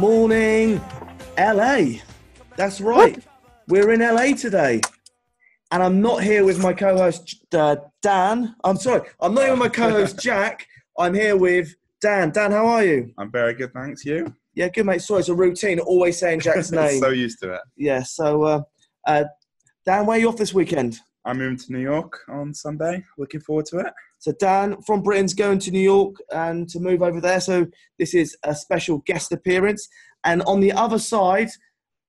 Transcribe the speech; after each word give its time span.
Morning, 0.00 0.80
LA. 1.38 1.98
That's 2.56 2.80
right. 2.80 3.22
We're 3.68 3.92
in 3.92 4.00
LA 4.00 4.34
today. 4.34 4.80
And 5.72 5.82
I'm 5.82 6.00
not 6.00 6.22
here 6.22 6.42
with 6.42 6.58
my 6.58 6.72
co 6.72 6.96
host, 6.96 7.44
uh, 7.52 7.76
Dan. 8.00 8.56
I'm 8.64 8.78
sorry, 8.78 9.06
I'm 9.20 9.34
not 9.34 9.42
here 9.42 9.50
with 9.50 9.58
my 9.58 9.68
co 9.68 9.90
host, 9.90 10.18
Jack. 10.22 10.66
I'm 10.98 11.12
here 11.12 11.36
with 11.36 11.74
Dan. 12.00 12.30
Dan, 12.30 12.50
how 12.50 12.66
are 12.66 12.82
you? 12.82 13.12
I'm 13.18 13.30
very 13.30 13.52
good, 13.52 13.74
thanks. 13.74 14.02
You? 14.06 14.34
Yeah, 14.54 14.68
good, 14.70 14.86
mate. 14.86 15.02
Sorry, 15.02 15.20
it's 15.20 15.28
a 15.28 15.34
routine, 15.34 15.78
always 15.80 16.18
saying 16.18 16.40
Jack's 16.40 16.72
name. 16.72 16.98
so 16.98 17.10
used 17.10 17.38
to 17.42 17.52
it. 17.52 17.60
yeah, 17.76 18.02
so, 18.02 18.42
uh, 18.44 18.62
uh, 19.06 19.24
Dan, 19.84 20.06
where 20.06 20.16
are 20.16 20.20
you 20.20 20.30
off 20.30 20.36
this 20.38 20.54
weekend? 20.54 20.98
I'm 21.24 21.38
moving 21.38 21.58
to 21.58 21.72
New 21.72 21.80
York 21.80 22.20
on 22.28 22.54
Sunday. 22.54 23.04
Looking 23.18 23.40
forward 23.40 23.66
to 23.66 23.80
it. 23.80 23.92
So 24.18 24.32
Dan 24.32 24.80
from 24.82 25.02
Britain's 25.02 25.34
going 25.34 25.58
to 25.60 25.70
New 25.70 25.80
York 25.80 26.16
and 26.32 26.68
to 26.70 26.80
move 26.80 27.02
over 27.02 27.20
there. 27.20 27.40
So 27.40 27.66
this 27.98 28.14
is 28.14 28.36
a 28.42 28.54
special 28.54 28.98
guest 29.06 29.32
appearance. 29.32 29.88
And 30.24 30.42
on 30.42 30.60
the 30.60 30.72
other 30.72 30.98
side, 30.98 31.50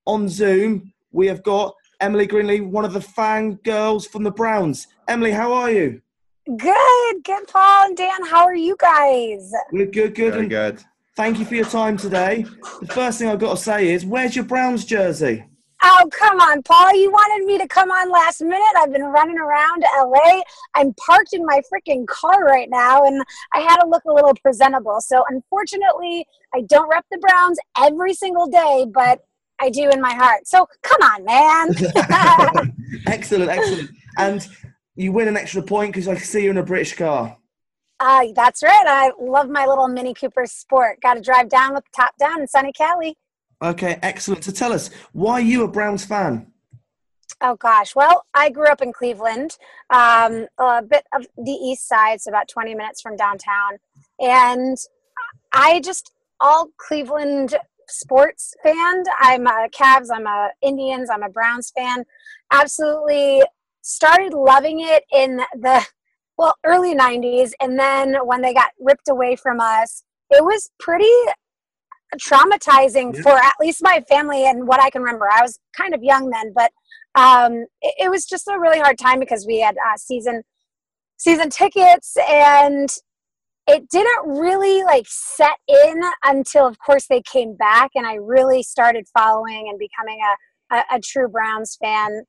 on 0.06 0.28
Zoom, 0.28 0.92
we 1.10 1.26
have 1.26 1.42
got 1.42 1.74
Emily 2.00 2.26
Greenley, 2.26 2.66
one 2.66 2.84
of 2.84 2.92
the 2.92 3.00
fan 3.00 3.54
girls 3.64 4.06
from 4.06 4.24
the 4.24 4.30
Browns. 4.30 4.88
Emily, 5.08 5.30
how 5.30 5.52
are 5.52 5.70
you? 5.70 6.00
Good, 6.46 7.24
good, 7.24 7.46
Paul 7.48 7.86
and 7.86 7.96
Dan. 7.96 8.26
How 8.28 8.44
are 8.44 8.54
you 8.54 8.76
guys? 8.80 9.52
We're 9.70 9.86
good, 9.86 10.14
good. 10.14 10.32
Very 10.32 10.40
and 10.40 10.50
good. 10.50 10.82
Thank 11.16 11.38
you 11.38 11.44
for 11.44 11.54
your 11.54 11.66
time 11.66 11.96
today. 11.96 12.44
The 12.80 12.88
first 12.88 13.18
thing 13.18 13.28
I've 13.28 13.38
got 13.38 13.56
to 13.56 13.62
say 13.62 13.92
is, 13.92 14.04
where's 14.04 14.34
your 14.34 14.46
Browns 14.46 14.84
jersey? 14.84 15.44
Oh, 15.84 16.08
come 16.12 16.40
on, 16.40 16.62
Paul. 16.62 16.94
You 16.94 17.10
wanted 17.10 17.44
me 17.44 17.58
to 17.58 17.66
come 17.66 17.90
on 17.90 18.10
last 18.10 18.40
minute. 18.40 18.62
I've 18.76 18.92
been 18.92 19.04
running 19.04 19.38
around 19.38 19.84
LA. 19.98 20.40
I'm 20.74 20.94
parked 20.94 21.32
in 21.32 21.44
my 21.44 21.60
freaking 21.72 22.06
car 22.06 22.44
right 22.44 22.70
now, 22.70 23.04
and 23.04 23.22
I 23.52 23.60
had 23.60 23.78
to 23.78 23.88
look 23.88 24.04
a 24.04 24.12
little 24.12 24.34
presentable. 24.42 25.00
So, 25.00 25.24
unfortunately, 25.28 26.24
I 26.54 26.60
don't 26.62 26.88
rep 26.88 27.04
the 27.10 27.18
Browns 27.18 27.58
every 27.78 28.14
single 28.14 28.46
day, 28.46 28.86
but 28.92 29.20
I 29.60 29.70
do 29.70 29.90
in 29.90 30.00
my 30.00 30.14
heart. 30.14 30.46
So, 30.46 30.68
come 30.82 31.02
on, 31.02 31.24
man. 31.24 31.74
excellent, 33.06 33.50
excellent. 33.50 33.90
And 34.18 34.46
you 34.94 35.10
win 35.10 35.26
an 35.26 35.36
extra 35.36 35.62
point 35.62 35.92
because 35.92 36.06
I 36.06 36.16
see 36.16 36.44
you 36.44 36.50
in 36.50 36.58
a 36.58 36.62
British 36.62 36.94
car. 36.94 37.36
uh, 37.98 38.26
that's 38.36 38.62
right. 38.62 38.84
I 38.86 39.10
love 39.20 39.48
my 39.48 39.66
little 39.66 39.88
Mini 39.88 40.14
Cooper 40.14 40.46
Sport. 40.46 41.00
Got 41.00 41.14
to 41.14 41.20
drive 41.20 41.48
down 41.48 41.74
with 41.74 41.84
the 41.84 41.90
top 41.96 42.16
down 42.18 42.40
in 42.40 42.46
sunny 42.46 42.72
Cali. 42.72 43.16
Okay, 43.62 43.98
excellent. 44.02 44.44
So 44.44 44.50
tell 44.50 44.72
us, 44.72 44.90
why 45.12 45.34
are 45.34 45.40
you 45.40 45.62
a 45.62 45.68
Browns 45.68 46.04
fan? 46.04 46.48
Oh 47.40 47.54
gosh. 47.56 47.94
Well, 47.94 48.24
I 48.34 48.50
grew 48.50 48.66
up 48.66 48.82
in 48.82 48.92
Cleveland, 48.92 49.56
um, 49.90 50.46
a 50.58 50.82
bit 50.82 51.04
of 51.14 51.26
the 51.36 51.52
east 51.52 51.88
side, 51.88 52.20
so 52.20 52.30
about 52.30 52.48
20 52.48 52.74
minutes 52.74 53.00
from 53.00 53.16
downtown. 53.16 53.78
And 54.18 54.76
I 55.52 55.80
just 55.80 56.12
all 56.40 56.70
Cleveland 56.76 57.54
sports 57.88 58.54
fan. 58.62 59.04
I'm 59.20 59.46
a 59.46 59.68
Cavs, 59.72 60.08
I'm 60.12 60.26
a 60.26 60.50
Indians, 60.60 61.08
I'm 61.08 61.22
a 61.22 61.28
Browns 61.28 61.72
fan. 61.76 62.04
Absolutely 62.52 63.42
started 63.82 64.34
loving 64.34 64.80
it 64.80 65.04
in 65.12 65.40
the 65.54 65.84
well, 66.38 66.54
early 66.64 66.94
90s 66.94 67.52
and 67.60 67.78
then 67.78 68.16
when 68.24 68.40
they 68.40 68.54
got 68.54 68.70
ripped 68.80 69.08
away 69.08 69.36
from 69.36 69.60
us, 69.60 70.02
it 70.30 70.42
was 70.42 70.70
pretty 70.78 71.12
traumatizing 72.18 73.14
Yeah. 73.14 73.22
for 73.22 73.32
at 73.32 73.54
least 73.60 73.82
my 73.82 74.02
family 74.08 74.46
and 74.46 74.66
what 74.66 74.80
I 74.80 74.90
can 74.90 75.02
remember. 75.02 75.28
I 75.30 75.42
was 75.42 75.58
kind 75.76 75.94
of 75.94 76.02
young 76.02 76.30
then, 76.30 76.52
but 76.54 76.70
um, 77.14 77.66
it, 77.80 77.94
it 78.04 78.10
was 78.10 78.24
just 78.24 78.48
a 78.48 78.58
really 78.58 78.78
hard 78.78 78.98
time 78.98 79.20
because 79.20 79.46
we 79.46 79.60
had 79.60 79.76
uh, 79.76 79.96
season 79.96 80.42
season 81.18 81.50
tickets 81.50 82.16
and 82.28 82.88
it 83.68 83.88
didn't 83.90 84.28
really 84.28 84.82
like 84.82 85.06
set 85.06 85.56
in 85.68 86.00
until 86.24 86.66
of 86.66 86.76
course 86.80 87.06
they 87.08 87.22
came 87.22 87.54
back 87.54 87.90
and 87.94 88.04
i 88.06 88.14
really 88.14 88.60
started 88.60 89.06
following 89.16 89.68
and 89.68 89.78
becoming 89.78 90.18
a, 90.72 90.76
a, 90.76 90.96
a 90.96 91.00
true 91.00 91.28
browns 91.28 91.78
fan 91.80 92.24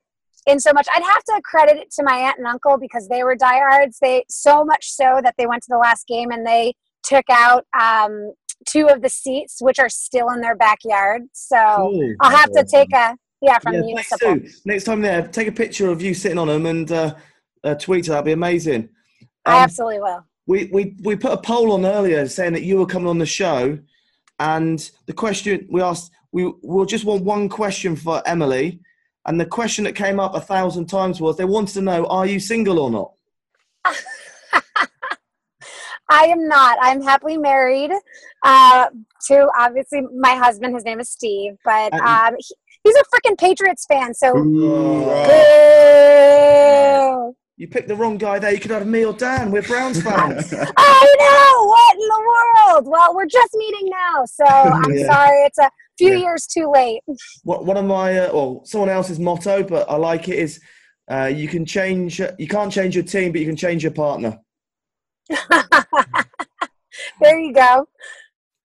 in 0.46 0.60
so 0.60 0.72
much 0.74 0.88
i'd 0.96 1.02
have 1.02 1.24
to 1.24 1.42
credit 1.44 1.76
it 1.76 1.90
to 1.90 2.04
my 2.04 2.16
aunt 2.16 2.38
and 2.38 2.46
uncle 2.46 2.78
because 2.78 3.08
they 3.08 3.24
were 3.24 3.36
diehards 3.36 3.98
they 4.00 4.24
so 4.30 4.64
much 4.64 4.92
so 4.92 5.22
that 5.24 5.34
they 5.40 5.48
went 5.48 5.64
to 5.64 5.70
the 5.72 5.78
last 5.78 6.06
game 6.06 6.30
and 6.30 6.46
they 6.46 6.72
took 7.04 7.26
out 7.30 7.66
um, 7.80 8.32
two 8.68 8.88
of 8.88 9.02
the 9.02 9.10
seats 9.10 9.58
which 9.62 9.80
are 9.80 9.90
still 9.90 10.30
in 10.30 10.42
their 10.42 10.56
backyard 10.56 11.24
so 11.34 11.58
Cool. 11.78 12.16
i'll 12.22 12.36
have 12.36 12.52
to 12.52 12.64
take 12.64 12.94
a 12.94 13.16
yeah 13.42 13.60
from 13.60 13.74
Yeah, 13.74 13.82
municipal. 13.82 14.40
Next 14.64 14.86
time 14.86 15.02
there, 15.02 15.28
take 15.28 15.50
a 15.50 15.52
picture 15.52 15.90
of 15.90 16.02
you 16.02 16.14
sitting 16.14 16.38
on 16.38 16.48
them 16.48 16.66
and 16.66 16.90
uh, 16.90 17.14
uh, 17.64 17.76
tweet 17.76 18.06
it. 18.06 18.10
That'd 18.10 18.24
be 18.26 18.32
amazing. 18.32 18.88
i 19.46 19.58
Um, 19.58 19.64
absolutely 19.64 20.00
will 20.00 20.26
we, 20.46 20.66
we, 20.74 20.96
we 21.04 21.16
put 21.16 21.32
a 21.32 21.38
poll 21.38 21.72
on 21.72 21.86
earlier 21.86 22.28
saying 22.28 22.54
that 22.54 22.64
you 22.64 22.78
were 22.78 22.86
coming 22.86 23.08
on 23.08 23.18
the 23.18 23.26
show, 23.26 23.80
and 24.40 24.92
the 25.06 25.14
question 25.14 25.68
we 25.70 25.82
asked, 25.82 26.12
we 26.32 26.52
will 26.62 26.86
just 26.86 27.06
want 27.06 27.24
one 27.24 27.48
question 27.48 27.96
for 27.96 28.22
Emily, 28.26 28.82
and 29.26 29.40
the 29.40 29.46
question 29.46 29.86
that 29.86 29.96
came 29.96 30.20
up 30.20 30.36
a 30.36 30.42
thousand 30.42 30.88
times 30.88 31.22
was 31.22 31.38
they 31.38 31.46
wanted 31.46 31.74
to 31.74 31.82
know, 31.82 32.06
are 32.08 32.26
you 32.26 32.40
single 32.40 32.80
or 32.80 32.92
not? 32.92 33.14
I 36.10 36.26
am 36.26 36.48
not. 36.48 36.78
I'm 36.82 37.02
happily 37.02 37.38
married 37.38 37.92
uh, 38.44 38.88
to 39.28 39.48
obviously 39.58 40.02
my 40.16 40.36
husband. 40.36 40.76
His 40.76 40.84
name 40.86 41.00
is 41.00 41.10
Steve, 41.10 41.54
but 41.64 41.94
Uh, 41.94 41.98
um, 42.30 42.36
he, 42.38 42.56
he's 42.84 42.96
a 42.96 43.04
freaking 43.14 43.38
Patriots 43.38 43.86
fan. 43.86 44.14
So. 44.14 44.34
You 47.56 47.68
picked 47.68 47.88
the 47.88 47.96
wrong 47.96 48.18
guy 48.18 48.40
there. 48.40 48.52
You 48.52 48.60
could 48.60 48.72
have 48.72 48.88
me 48.88 49.06
or 49.06 49.14
Dan. 49.14 49.52
We're 49.52 49.62
Browns 49.62 50.02
fans. 50.02 50.54
I 50.78 51.16
know 51.20 51.68
what 51.68 51.96
in 51.96 52.08
the 52.10 52.24
world. 52.28 52.88
Well, 52.88 53.16
we're 53.16 53.28
just 53.28 53.54
meeting 53.54 53.90
now, 53.90 54.26
so 54.26 54.44
I'm 54.46 54.92
Yeah. 54.94 55.06
sorry. 55.08 55.38
It's 55.46 55.60
a 55.60 55.70
few 55.98 56.14
Yeah. 56.14 56.18
years 56.18 56.48
too 56.48 56.70
late. 56.74 57.02
What- 57.44 57.66
one 57.66 57.78
of 57.78 57.86
my, 57.86 58.18
uh, 58.20 58.34
well, 58.34 58.62
someone 58.66 58.90
else's 58.90 59.20
motto, 59.20 59.64
but 59.64 59.90
I 59.90 59.96
like 59.96 60.28
it 60.30 60.40
is, 60.40 60.60
uh, 61.10 61.26
you 61.34 61.48
can 61.48 61.64
change. 61.66 62.20
You 62.40 62.48
can't 62.48 62.72
change 62.72 62.96
your 62.96 63.06
team, 63.06 63.32
but 63.32 63.40
you 63.40 63.48
can 63.48 63.56
change 63.56 63.84
your 63.84 63.94
partner. 63.94 64.40
there 67.22 67.40
you 67.40 67.54
go. 67.54 67.88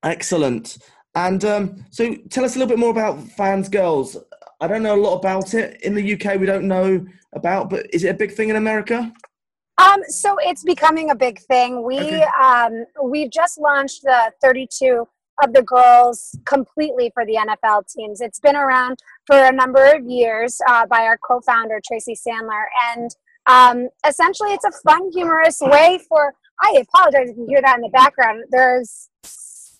Excellent. 0.02 0.78
And 1.14 1.44
um, 1.44 1.84
so 1.90 2.14
tell 2.30 2.44
us 2.44 2.54
a 2.54 2.58
little 2.58 2.68
bit 2.68 2.78
more 2.78 2.90
about 2.90 3.22
Fans 3.22 3.68
Girls. 3.68 4.16
I 4.60 4.66
don't 4.68 4.82
know 4.82 4.94
a 4.94 5.00
lot 5.00 5.16
about 5.16 5.54
it. 5.54 5.80
In 5.82 5.94
the 5.94 6.14
UK, 6.14 6.38
we 6.38 6.46
don't 6.46 6.68
know 6.68 7.04
about, 7.34 7.70
but 7.70 7.86
is 7.92 8.04
it 8.04 8.08
a 8.10 8.14
big 8.14 8.32
thing 8.32 8.48
in 8.50 8.56
America? 8.56 9.12
Um, 9.78 10.02
so 10.08 10.36
it's 10.40 10.64
becoming 10.64 11.10
a 11.10 11.14
big 11.14 11.38
thing. 11.40 11.84
We 11.84 11.98
Okay. 11.98 12.24
um, 12.42 12.84
we've 13.04 13.30
just 13.30 13.58
launched 13.58 14.02
the 14.02 14.32
32 14.42 15.06
of 15.42 15.52
the 15.52 15.62
girls 15.62 16.36
completely 16.46 17.10
for 17.14 17.24
the 17.24 17.36
NFL 17.36 17.86
teams. 17.86 18.20
It's 18.20 18.40
been 18.40 18.56
around 18.56 18.98
for 19.24 19.36
a 19.36 19.52
number 19.52 19.84
of 19.94 20.04
years 20.04 20.60
uh, 20.68 20.84
by 20.86 21.02
our 21.02 21.16
co-founder 21.18 21.80
Tracy 21.86 22.16
Sandler, 22.16 22.64
and 22.92 23.10
um, 23.48 23.88
essentially 24.06 24.52
it's 24.52 24.64
a 24.64 24.72
fun, 24.88 25.10
humorous 25.12 25.60
way 25.60 25.98
for. 26.08 26.34
I 26.60 26.82
apologize 26.82 27.30
if 27.30 27.36
you 27.36 27.46
hear 27.48 27.62
that 27.62 27.76
in 27.76 27.82
the 27.82 27.88
background. 27.88 28.44
There's 28.50 29.08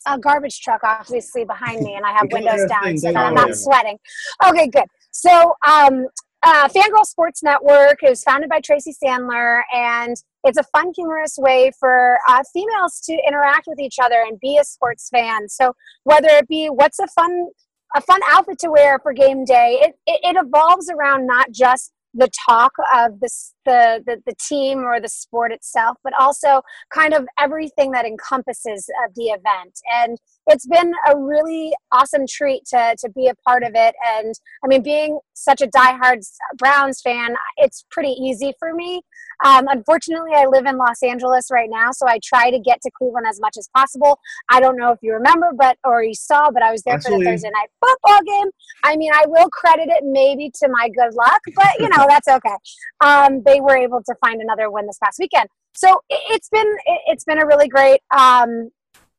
a 0.07 0.19
garbage 0.19 0.61
truck 0.61 0.81
obviously 0.85 1.45
behind 1.45 1.83
me, 1.83 1.95
and 1.95 2.05
I 2.05 2.13
have 2.13 2.29
windows 2.33 2.69
down 2.69 2.97
so 2.97 3.13
that 3.13 3.27
I'm 3.27 3.35
not 3.35 3.55
sweating. 3.55 3.99
Okay, 4.47 4.69
good. 4.69 4.85
So 5.11 5.55
um, 5.67 6.07
uh, 6.43 6.69
Fangirl 6.69 7.05
Sports 7.05 7.43
Network 7.43 7.99
is 8.05 8.23
founded 8.23 8.49
by 8.49 8.61
Tracy 8.61 8.95
Sandler, 9.03 9.63
and 9.75 10.17
it's 10.45 10.59
a 10.59 10.63
fun, 10.63 10.93
humorous 10.95 11.37
way 11.37 11.73
for 11.79 12.19
uh, 12.29 12.43
females 12.53 13.01
to 13.07 13.19
interact 13.27 13.67
with 13.67 13.81
each 13.81 13.97
other 14.01 14.23
and 14.27 14.39
be 14.41 14.57
a 14.57 14.65
sports 14.65 15.09
fan. 15.09 15.49
So 15.49 15.75
whether 16.05 16.29
it 16.29 16.49
be 16.49 16.69
what's 16.69 17.01
a 17.01 17.09
fun 17.09 17.49
a 17.97 18.01
fun 18.03 18.21
outfit 18.29 18.59
to 18.61 18.71
wear 18.71 18.99
for 18.99 19.13
game 19.13 19.45
day, 19.45 19.79
it, 19.83 19.95
it, 20.07 20.21
it 20.23 20.37
evolves 20.39 20.91
around 20.91 21.27
not 21.27 21.51
just 21.51 21.93
the 22.19 22.31
talk 22.49 22.73
of 22.95 23.21
the, 23.21 23.31
the, 23.65 24.03
the 24.07 24.23
the 24.27 24.35
team 24.49 24.81
or 24.81 25.01
the 25.01 25.09
sport 25.09 25.53
itself, 25.53 25.97
but 26.03 26.13
also 26.19 26.63
kind 26.91 27.15
of 27.15 27.27
everything 27.39 27.93
that 27.93 28.05
encompasses 28.05 28.89
uh, 29.03 29.09
the 29.15 29.27
event. 29.27 29.79
And 29.93 30.19
it's 30.49 30.67
been 30.67 30.93
a 31.07 31.17
really 31.17 31.73
awesome 31.93 32.27
treat 32.29 32.65
to 32.67 32.97
to 32.99 33.09
be 33.11 33.29
a 33.29 33.35
part 33.47 33.63
of 33.63 33.73
it. 33.75 33.95
And 34.07 34.35
I 34.65 34.67
mean, 34.67 34.83
being 34.83 35.19
such 35.35 35.61
a 35.61 35.67
diehard 35.67 36.27
Browns 36.57 37.01
fan, 37.01 37.37
it's 37.59 37.85
pretty 37.91 38.11
easy 38.11 38.55
for 38.59 38.75
me. 38.75 39.03
Um, 39.45 39.67
unfortunately, 39.69 40.33
I 40.35 40.47
live 40.47 40.67
in 40.67 40.77
Los 40.77 41.03
Angeles 41.03 41.49
right 41.53 41.69
now, 41.71 41.93
so 41.93 42.09
I 42.09 42.19
try 42.25 42.51
to 42.51 42.59
get 42.59 42.81
to 42.83 42.91
Cleveland 42.91 43.27
as 43.29 43.41
much 43.41 43.57
as 43.57 43.69
possible. 43.77 44.19
I 44.49 44.59
don't 44.59 44.77
know 44.77 44.91
if 44.91 44.99
you 45.03 45.13
remember, 45.13 45.51
but 45.57 45.77
or 45.85 46.03
you 46.03 46.15
saw, 46.15 46.51
but 46.51 46.63
I 46.63 46.73
was 46.73 46.83
there 46.83 47.01
for 47.01 47.11
the 47.11 47.25
Thursday 47.25 47.51
night 47.51 47.69
football 47.81 48.21
game. 48.27 48.51
I 48.83 48.97
mean, 48.97 49.13
I 49.13 49.27
will 49.27 49.49
credit 49.51 49.89
it 49.91 50.03
maybe 50.05 50.51
to 50.63 50.69
my 50.69 50.89
good 50.89 51.15
luck, 51.15 51.41
but 51.55 51.79
you 51.79 51.89
know 51.89 52.07
that's 52.09 52.29
okay. 52.29 52.57
Um, 53.01 53.43
they 53.45 53.61
were 53.61 53.77
able 53.77 54.03
to 54.03 54.15
find 54.21 54.41
another 54.41 54.71
win 54.71 54.87
this 54.87 54.99
past 55.03 55.19
weekend, 55.21 55.49
so 55.75 56.01
it, 56.09 56.21
it's 56.31 56.49
been 56.49 56.67
it, 56.87 57.01
it's 57.07 57.25
been 57.25 57.39
a 57.39 57.47
really 57.47 57.69
great. 57.69 58.01
Um, 58.17 58.71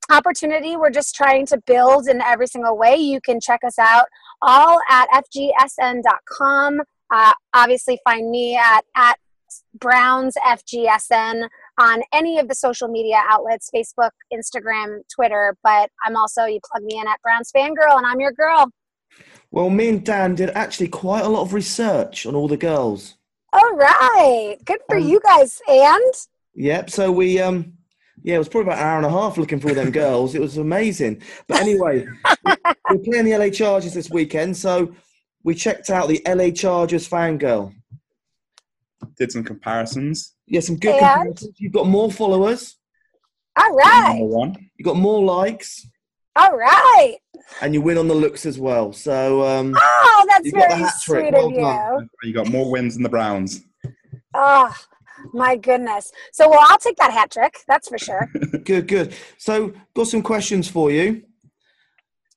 opportunity 0.09 0.75
we're 0.75 0.89
just 0.89 1.15
trying 1.15 1.45
to 1.45 1.57
build 1.65 2.07
in 2.07 2.21
every 2.21 2.47
single 2.47 2.77
way 2.77 2.95
you 2.95 3.19
can 3.21 3.39
check 3.39 3.59
us 3.65 3.77
out 3.79 4.05
all 4.41 4.79
at 4.89 5.07
fgsn.com 5.33 6.79
uh, 7.11 7.33
obviously 7.53 7.99
find 8.03 8.29
me 8.29 8.55
at 8.55 8.81
at 8.95 9.17
browns 9.79 10.35
fgsn 10.45 11.47
on 11.79 12.01
any 12.13 12.37
of 12.39 12.47
the 12.47 12.55
social 12.55 12.87
media 12.87 13.21
outlets 13.27 13.69
facebook 13.73 14.11
instagram 14.33 14.99
twitter 15.13 15.55
but 15.63 15.89
i'm 16.05 16.15
also 16.15 16.45
you 16.45 16.59
plug 16.71 16.83
me 16.83 16.99
in 16.99 17.07
at 17.07 17.21
browns 17.21 17.51
fangirl 17.55 17.97
and 17.97 18.05
i'm 18.05 18.19
your 18.19 18.31
girl 18.31 18.69
Well, 19.51 19.71
me 19.71 19.89
and 19.89 20.05
Dan 20.05 20.35
did 20.35 20.51
actually 20.51 20.89
quite 20.89 21.23
a 21.25 21.27
lot 21.29 21.41
of 21.41 21.53
research 21.53 22.27
on 22.27 22.35
all 22.35 22.47
the 22.47 22.57
girls. 22.57 23.15
all 23.51 23.71
right 23.75 24.57
good 24.65 24.79
for 24.87 24.97
Um, 24.97 25.07
you 25.07 25.19
guys 25.23 25.59
and 25.67 26.13
Yep. 26.55 26.89
So 26.89 27.11
we 27.11 27.39
um 27.39 27.73
yeah, 28.23 28.35
it 28.35 28.39
was 28.39 28.49
probably 28.49 28.71
about 28.71 28.79
an 28.81 28.85
hour 28.87 28.97
and 28.97 29.05
a 29.05 29.09
half 29.09 29.37
looking 29.37 29.59
for 29.59 29.69
all 29.69 29.75
them 29.75 29.91
girls. 29.91 30.35
It 30.35 30.41
was 30.41 30.57
amazing. 30.57 31.21
But 31.47 31.61
anyway, 31.61 32.05
we're 32.89 32.97
playing 32.99 33.25
the 33.25 33.37
LA 33.37 33.49
Chargers 33.49 33.93
this 33.93 34.09
weekend, 34.09 34.55
so 34.57 34.93
we 35.43 35.55
checked 35.55 35.89
out 35.89 36.07
the 36.07 36.21
LA 36.27 36.49
Chargers 36.51 37.07
fangirl. 37.07 37.73
Did 39.17 39.31
some 39.31 39.43
comparisons. 39.43 40.35
Yeah, 40.47 40.59
some 40.61 40.77
good 40.77 40.95
And? 40.95 40.99
comparisons. 40.99 41.53
You've 41.59 41.73
got 41.73 41.87
more 41.87 42.11
followers, 42.11 42.77
all 43.57 43.73
right 43.75 44.15
Number 44.19 44.25
one. 44.25 44.69
you've 44.77 44.85
got 44.85 44.95
more 44.97 45.23
likes, 45.23 45.87
all 46.35 46.55
right 46.57 47.17
and 47.61 47.73
you 47.73 47.81
win 47.81 47.97
on 47.97 48.07
the 48.07 48.13
looks 48.15 48.45
as 48.45 48.59
well. 48.59 48.93
So 48.93 49.43
um 49.45 49.73
oh 49.77 50.25
that's 50.29 50.45
You 50.45 50.51
got 50.51 50.69
very 50.69 50.81
hat 50.81 50.93
trick. 51.03 51.21
sweet 51.25 51.33
Well 51.33 51.45
of 51.47 51.51
you 51.51 51.57
done. 51.61 52.09
You 52.23 52.33
got 52.33 52.49
more 52.49 52.69
wins 52.71 52.93
than 52.93 53.03
the 53.03 53.09
Browns. 53.09 53.61
Oh, 54.33 54.73
my 55.33 55.55
goodness. 55.55 56.11
So, 56.31 56.49
well, 56.49 56.59
I'll 56.61 56.77
take 56.77 56.97
that 56.97 57.11
hat 57.11 57.31
trick. 57.31 57.57
That's 57.67 57.89
for 57.89 57.97
sure. 57.97 58.29
good, 58.63 58.87
good. 58.87 59.15
So 59.37 59.73
got 59.93 60.07
some 60.07 60.21
questions 60.21 60.67
for 60.67 60.91
you. 60.91 61.23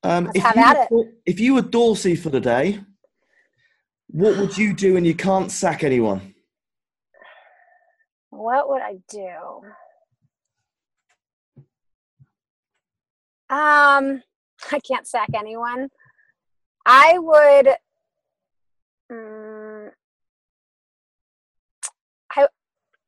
Um 0.05 0.25
Let's 0.25 0.39
if 0.39 0.43
have 0.43 0.57
you 0.57 0.63
at 0.63 0.91
were, 0.91 1.05
if 1.27 1.41
you 1.41 1.55
were 1.55 1.63
Dorsey 1.63 2.17
for 2.17 2.31
the 2.31 2.41
day, 2.41 2.81
what 4.09 4.37
would 4.37 4.59
you 4.59 4.75
do 4.75 4.95
when 4.95 5.05
you 5.05 5.15
can't 5.15 5.51
sack 5.51 5.85
anyone? 5.85 6.35
What 8.31 8.69
would 8.69 8.83
I 8.83 8.97
do? 9.09 9.29
Um, 13.49 14.23
I 14.71 14.81
can't 14.81 15.07
sack 15.07 15.29
anyone. 15.35 15.89
I 16.87 17.19
would. 17.19 17.69
Mm, 19.11 19.91
I 22.35 22.47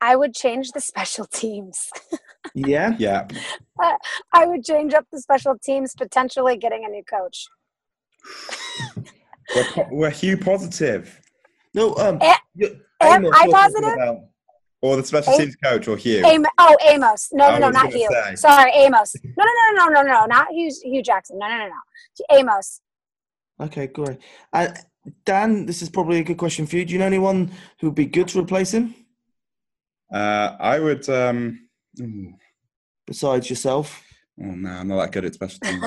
I 0.05 0.17
would 0.17 0.35
change 0.35 0.73
the 0.73 0.81
special 0.81 1.27
teams. 1.27 1.91
Yeah. 2.55 2.95
Yeah. 2.99 3.27
I 4.33 4.47
would 4.47 4.65
change 4.65 4.93
up 4.93 5.06
the 5.11 5.19
special 5.19 5.56
teams, 5.59 5.95
potentially 5.95 6.59
getting 6.59 6.85
a 6.85 6.89
new 6.89 7.03
coach. 7.03 7.47
We're, 9.56 9.65
po- 9.73 9.89
we're 9.91 10.11
Hugh 10.11 10.37
positive. 10.37 11.21
No, 11.73 11.95
um, 11.97 12.19
you- 12.55 12.81
am 13.01 13.25
Amos 13.25 13.37
I 13.41 13.49
positive? 13.51 14.19
Or 14.83 14.97
the 14.97 15.05
special 15.05 15.33
Am- 15.33 15.41
teams 15.41 15.56
coach 15.56 15.89
or 15.89 15.97
Hue. 15.97 16.23
Am- 16.25 16.45
oh, 16.59 16.77
Amos. 16.87 17.31
No, 17.33 17.45
I 17.47 17.59
no, 17.59 17.71
no, 17.71 17.81
not 17.83 17.93
Hue. 17.93 18.09
say. 18.11 18.35
Sorry, 18.37 18.71
Amos. 18.75 19.15
No, 19.25 19.45
no, 19.45 19.53
no, 19.73 19.85
no, 19.87 20.03
no, 20.03 20.12
no, 20.21 20.27
not 20.27 20.49
Hue, 20.51 20.71
Hue 20.85 21.03
Jackson. 21.03 21.39
No, 21.39 21.49
no, 21.49 21.56
no, 21.56 21.67
no. 21.67 22.39
Amos. 22.39 22.81
Okay, 23.59 23.87
great. 23.87 24.19
And 24.53 24.79
Dan, 25.25 25.65
this 25.67 25.81
is 25.83 25.89
probably 25.89 26.19
a 26.21 26.25
good 26.25 26.39
question 26.39 26.67
for 26.67 26.77
you. 26.77 26.85
Do 26.85 26.93
you 26.93 26.99
know 26.99 27.06
anyone 27.06 27.51
who 27.81 27.89
would 27.89 27.97
be 27.97 28.06
good 28.06 28.29
to 28.29 28.39
replace 28.41 28.73
him 28.73 28.95
Uh, 30.14 30.56
I 30.61 30.78
would. 30.78 31.08
Um, 31.08 31.69
besides 33.06 33.50
yourself? 33.50 34.02
oh 34.40 34.44
no, 34.46 34.70
I'm 34.70 34.88
not 34.88 34.96
that 35.02 35.12
good 35.12 35.25
at 35.25 35.34
special 35.34 35.58
teams. 35.61 35.82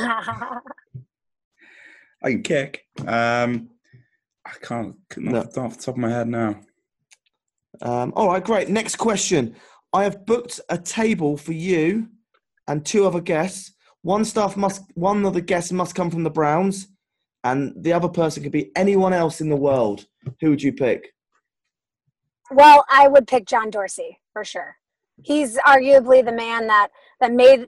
I 2.23 2.31
can 2.31 2.43
kick. 2.43 2.83
Um, 3.05 3.69
I 4.45 4.51
can't. 4.61 4.95
Not 5.17 5.33
No. 5.33 5.39
off 5.39 5.53
the- 5.53 5.61
off 5.61 5.77
the 5.77 5.83
top 5.83 5.95
of 5.95 5.99
my 5.99 6.09
head 6.09 6.27
now. 6.27 6.59
Um, 7.81 8.11
all 8.15 8.27
right, 8.27 8.43
great. 8.43 8.69
Next 8.69 8.95
question. 8.97 9.55
I 9.93 10.03
have 10.03 10.25
booked 10.25 10.59
a 10.69 10.77
table 10.77 11.37
for 11.37 11.53
you 11.53 12.09
and 12.67 12.85
two 12.85 13.05
other 13.05 13.21
guests. 13.21 13.73
One 14.01 14.25
staff 14.25 14.57
must, 14.57 14.83
one 14.95 15.25
of 15.25 15.33
the 15.33 15.41
guests 15.41 15.71
must 15.71 15.95
come 15.95 16.09
from 16.09 16.23
the 16.23 16.29
Browns, 16.29 16.87
and 17.43 17.73
the 17.83 17.93
other 17.93 18.09
person 18.09 18.41
could 18.43 18.51
be 18.51 18.71
anyone 18.75 19.13
else 19.13 19.41
in 19.41 19.49
the 19.49 19.55
world. 19.55 20.05
Who 20.41 20.49
would 20.49 20.61
you 20.63 20.73
pick? 20.73 21.13
Well, 22.51 22.85
I 22.89 23.07
would 23.07 23.27
pick 23.27 23.45
John 23.45 23.69
Dorsey 23.69 24.19
for 24.33 24.43
sure. 24.43 24.77
He's 25.23 25.57
arguably 25.57 26.23
the 26.23 26.31
man 26.31 26.67
that 26.67 26.89
that 27.19 27.33
made 27.33 27.67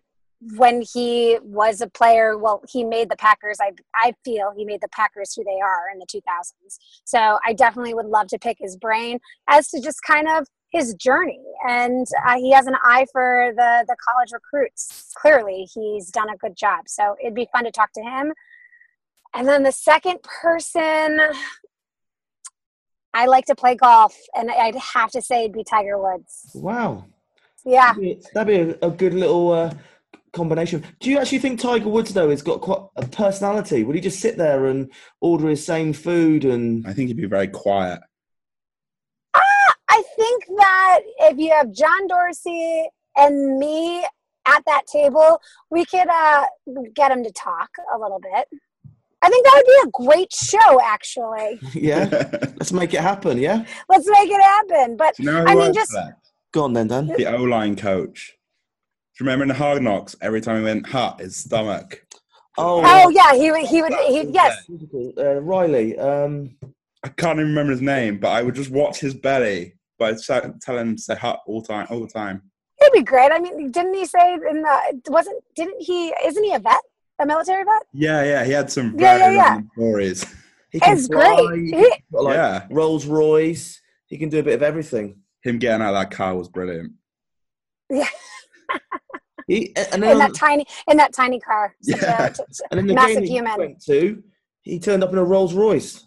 when 0.55 0.81
he 0.81 1.37
was 1.41 1.81
a 1.81 1.87
player. 1.87 2.37
Well, 2.37 2.61
he 2.69 2.83
made 2.83 3.09
the 3.09 3.17
Packers. 3.17 3.57
I 3.59 3.71
I 3.95 4.13
feel 4.23 4.53
he 4.55 4.65
made 4.65 4.81
the 4.81 4.89
Packers 4.89 5.33
who 5.33 5.43
they 5.43 5.59
are 5.59 5.85
in 5.91 5.99
the 5.99 6.05
2000s. 6.05 6.77
So 7.03 7.39
I 7.45 7.53
definitely 7.53 7.93
would 7.93 8.05
love 8.05 8.27
to 8.27 8.39
pick 8.39 8.57
his 8.59 8.77
brain 8.77 9.19
as 9.47 9.69
to 9.69 9.81
just 9.81 10.01
kind 10.03 10.27
of 10.27 10.47
his 10.71 10.93
journey 10.93 11.41
and 11.67 12.05
uh, 12.27 12.35
he 12.35 12.51
has 12.51 12.67
an 12.67 12.75
eye 12.83 13.05
for 13.11 13.51
the 13.55 13.83
the 13.87 13.95
college 14.07 14.29
recruits 14.31 15.11
clearly 15.15 15.67
he's 15.73 16.11
done 16.11 16.29
a 16.29 16.37
good 16.37 16.55
job 16.55 16.87
so 16.87 17.15
it'd 17.21 17.33
be 17.33 17.47
fun 17.51 17.63
to 17.63 17.71
talk 17.71 17.91
to 17.91 18.01
him 18.01 18.31
and 19.33 19.47
then 19.47 19.63
the 19.63 19.71
second 19.71 20.21
person 20.21 21.19
I 23.13 23.25
like 23.25 23.45
to 23.45 23.56
play 23.56 23.75
golf, 23.75 24.15
and 24.35 24.51
I'd 24.51 24.75
have 24.75 25.11
to 25.11 25.21
say 25.21 25.41
it'd 25.41 25.53
be 25.53 25.63
Tiger 25.63 25.97
Woods. 25.97 26.51
Wow, 26.53 27.06
Yeah, 27.65 27.94
that'd 27.94 28.01
be, 28.01 28.21
that'd 28.33 28.47
be 28.47 28.77
a, 28.81 28.88
a 28.88 28.91
good 28.91 29.13
little 29.13 29.51
uh, 29.51 29.73
combination. 30.33 30.85
Do 31.00 31.09
you 31.09 31.17
actually 31.17 31.39
think 31.39 31.59
Tiger 31.59 31.89
Woods 31.89 32.13
though 32.13 32.29
has 32.29 32.41
got 32.41 32.61
quite 32.61 32.81
a 32.95 33.07
personality? 33.07 33.83
Would 33.83 33.95
he 33.95 34.01
just 34.01 34.19
sit 34.19 34.38
there 34.38 34.67
and 34.67 34.91
order 35.21 35.47
his 35.50 35.65
same 35.65 35.94
food 35.94 36.45
and? 36.45 36.85
I 36.88 36.94
think 36.94 37.07
he'd 37.07 37.17
be 37.17 37.25
very 37.25 37.47
quiet. 37.47 38.00
I 39.91 40.03
think 40.15 40.45
that 40.57 41.00
if 41.21 41.38
you 41.39 41.51
have 41.51 41.73
John 41.73 42.07
Dorsey 42.07 42.88
and 43.17 43.57
me 43.57 44.05
at 44.45 44.63
that 44.65 44.83
table, 44.91 45.41
we 45.72 45.84
could 45.84 46.07
uh, 46.07 46.45
get 46.93 47.12
him 47.12 47.24
to 47.24 47.31
talk 47.31 47.69
a 47.93 47.98
little 47.98 48.19
bit. 48.19 48.48
I 49.21 49.29
think 49.29 49.45
that 49.45 49.53
would 49.55 49.65
be 49.65 49.89
a 49.89 50.07
great 50.07 50.33
show, 50.33 50.81
actually. 50.83 51.59
Yeah, 51.73 52.05
let's 52.57 52.71
make 52.71 52.93
it 52.93 53.01
happen. 53.01 53.38
Yeah, 53.38 53.65
Let's 53.89 54.07
make 54.09 54.29
it 54.29 54.41
happen. 54.41 54.95
But 54.97 55.17
you 55.19 55.25
know 55.25 55.43
I 55.45 55.55
mean, 55.55 55.73
just- 55.73 55.91
for 55.91 55.95
that? 55.97 56.17
go 56.53 56.63
on 56.63 56.73
then, 56.73 56.88
Dan. 56.88 57.07
The 57.07 57.25
O 57.27 57.43
line 57.43 57.75
coach. 57.75 58.35
Do 59.17 59.23
you 59.23 59.29
remember 59.29 59.43
in 59.43 59.49
the 59.49 59.55
Hard 59.55 59.81
Knocks, 59.83 60.15
every 60.21 60.39
time 60.39 60.57
he 60.59 60.63
went 60.63 60.88
hut, 60.88 61.19
his 61.19 61.35
stomach? 61.35 62.05
Oh, 62.57 62.81
oh 62.85 63.09
yeah, 63.09 63.33
he 63.33 63.51
would. 63.51 63.65
He 63.65 63.81
would. 63.81 63.93
He, 64.07 64.21
yes, 64.31 64.63
what's 64.67 64.83
it 64.83 64.91
called? 64.91 65.17
Uh, 65.19 65.41
Wylie. 65.41 65.97
Um, 65.99 66.55
I 67.03 67.09
can't 67.09 67.38
even 67.39 67.49
remember 67.49 67.71
his 67.71 67.81
name, 67.81 68.19
but 68.19 68.29
I 68.29 68.41
would 68.41 68.55
just 68.55 68.71
watch 68.71 68.99
his 68.99 69.13
belly. 69.13 69.73
But 69.97 70.09
I'd 70.09 70.19
sa- 70.19 70.47
tell 70.61 70.77
him 70.77 70.95
to 70.95 71.01
say 71.01 71.15
hut 71.15 71.41
all 71.45 71.61
time, 71.61 71.88
all 71.89 71.99
the 72.01 72.07
time. 72.07 72.41
it'd 72.81 72.93
be 72.93 73.01
great. 73.03 73.31
I 73.31 73.39
mean, 73.39 73.71
didn't 73.71 73.93
he 73.93 74.05
say 74.05 74.33
in 74.33 74.61
the 74.61 75.01
wasn't? 75.09 75.41
Didn't 75.55 75.81
he? 75.81 76.13
Isn't 76.25 76.43
he 76.43 76.53
a 76.53 76.59
vet? 76.59 76.79
A 77.19 77.25
military 77.25 77.63
vet? 77.63 77.83
Yeah, 77.93 78.23
yeah, 78.23 78.43
he 78.45 78.51
had 78.51 78.71
some 78.71 78.95
Yeah, 78.97 79.17
yeah, 79.17 79.31
yeah. 79.31 79.59
stories. 79.73 80.25
he 80.71 80.79
can 80.79 80.97
It's 80.97 81.07
fly, 81.07 81.45
great. 81.47 81.73
He- 81.73 82.03
like 82.11 82.35
Yeah. 82.35 82.67
Rolls 82.71 83.05
Royce. 83.05 83.81
He 84.07 84.17
can 84.17 84.29
do 84.29 84.39
a 84.39 84.43
bit 84.43 84.55
of 84.55 84.63
everything. 84.63 85.21
Him 85.43 85.59
getting 85.59 85.81
out 85.81 85.93
of 85.93 85.99
that 86.01 86.11
car 86.15 86.35
was 86.35 86.47
brilliant. 86.47 86.93
Yeah. 87.89 88.07
he 89.47 89.73
and 89.75 89.95
in 89.95 90.01
then, 90.01 90.17
that 90.19 90.33
tiny 90.35 90.65
in 90.88 90.97
that 90.97 91.13
tiny 91.13 91.39
car. 91.39 91.75
Yeah. 91.83 92.25
a- 92.27 92.33
t- 92.33 92.43
t- 92.51 92.63
and 92.71 92.79
in 92.79 92.88
the 92.88 92.93
massive 92.93 93.15
game 93.17 93.23
he 93.25 93.29
human. 93.33 93.57
went 93.57 93.83
to, 93.85 94.23
he 94.61 94.79
turned 94.79 95.03
up 95.03 95.11
in 95.11 95.17
a 95.17 95.23
Rolls 95.23 95.53
Royce. 95.53 96.05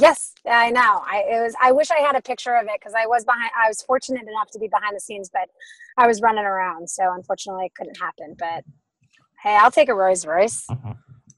yes, 0.00 0.32
I 0.46 0.70
know. 0.70 1.02
I 1.06 1.24
it 1.28 1.42
was. 1.42 1.54
I 1.62 1.72
wish 1.72 1.90
I 1.90 1.98
had 1.98 2.16
a 2.16 2.22
picture 2.22 2.54
of 2.56 2.64
it 2.66 2.72
because 2.80 2.94
I 2.94 3.06
was 3.06 3.24
behind. 3.24 3.50
I 3.56 3.68
was 3.68 3.82
fortunate 3.82 4.22
enough 4.26 4.50
to 4.52 4.58
be 4.58 4.68
behind 4.68 4.96
the 4.96 5.00
scenes, 5.00 5.30
but 5.32 5.48
I 5.98 6.06
was 6.06 6.20
running 6.22 6.44
around, 6.44 6.88
so 6.88 7.12
unfortunately 7.12 7.66
it 7.66 7.74
couldn't 7.76 7.98
happen. 8.00 8.34
But 8.38 8.64
hey, 9.44 9.56
I'll 9.60 9.70
take 9.70 9.88
a 9.88 9.94
Rolls 9.94 10.26
Royce. 10.26 10.66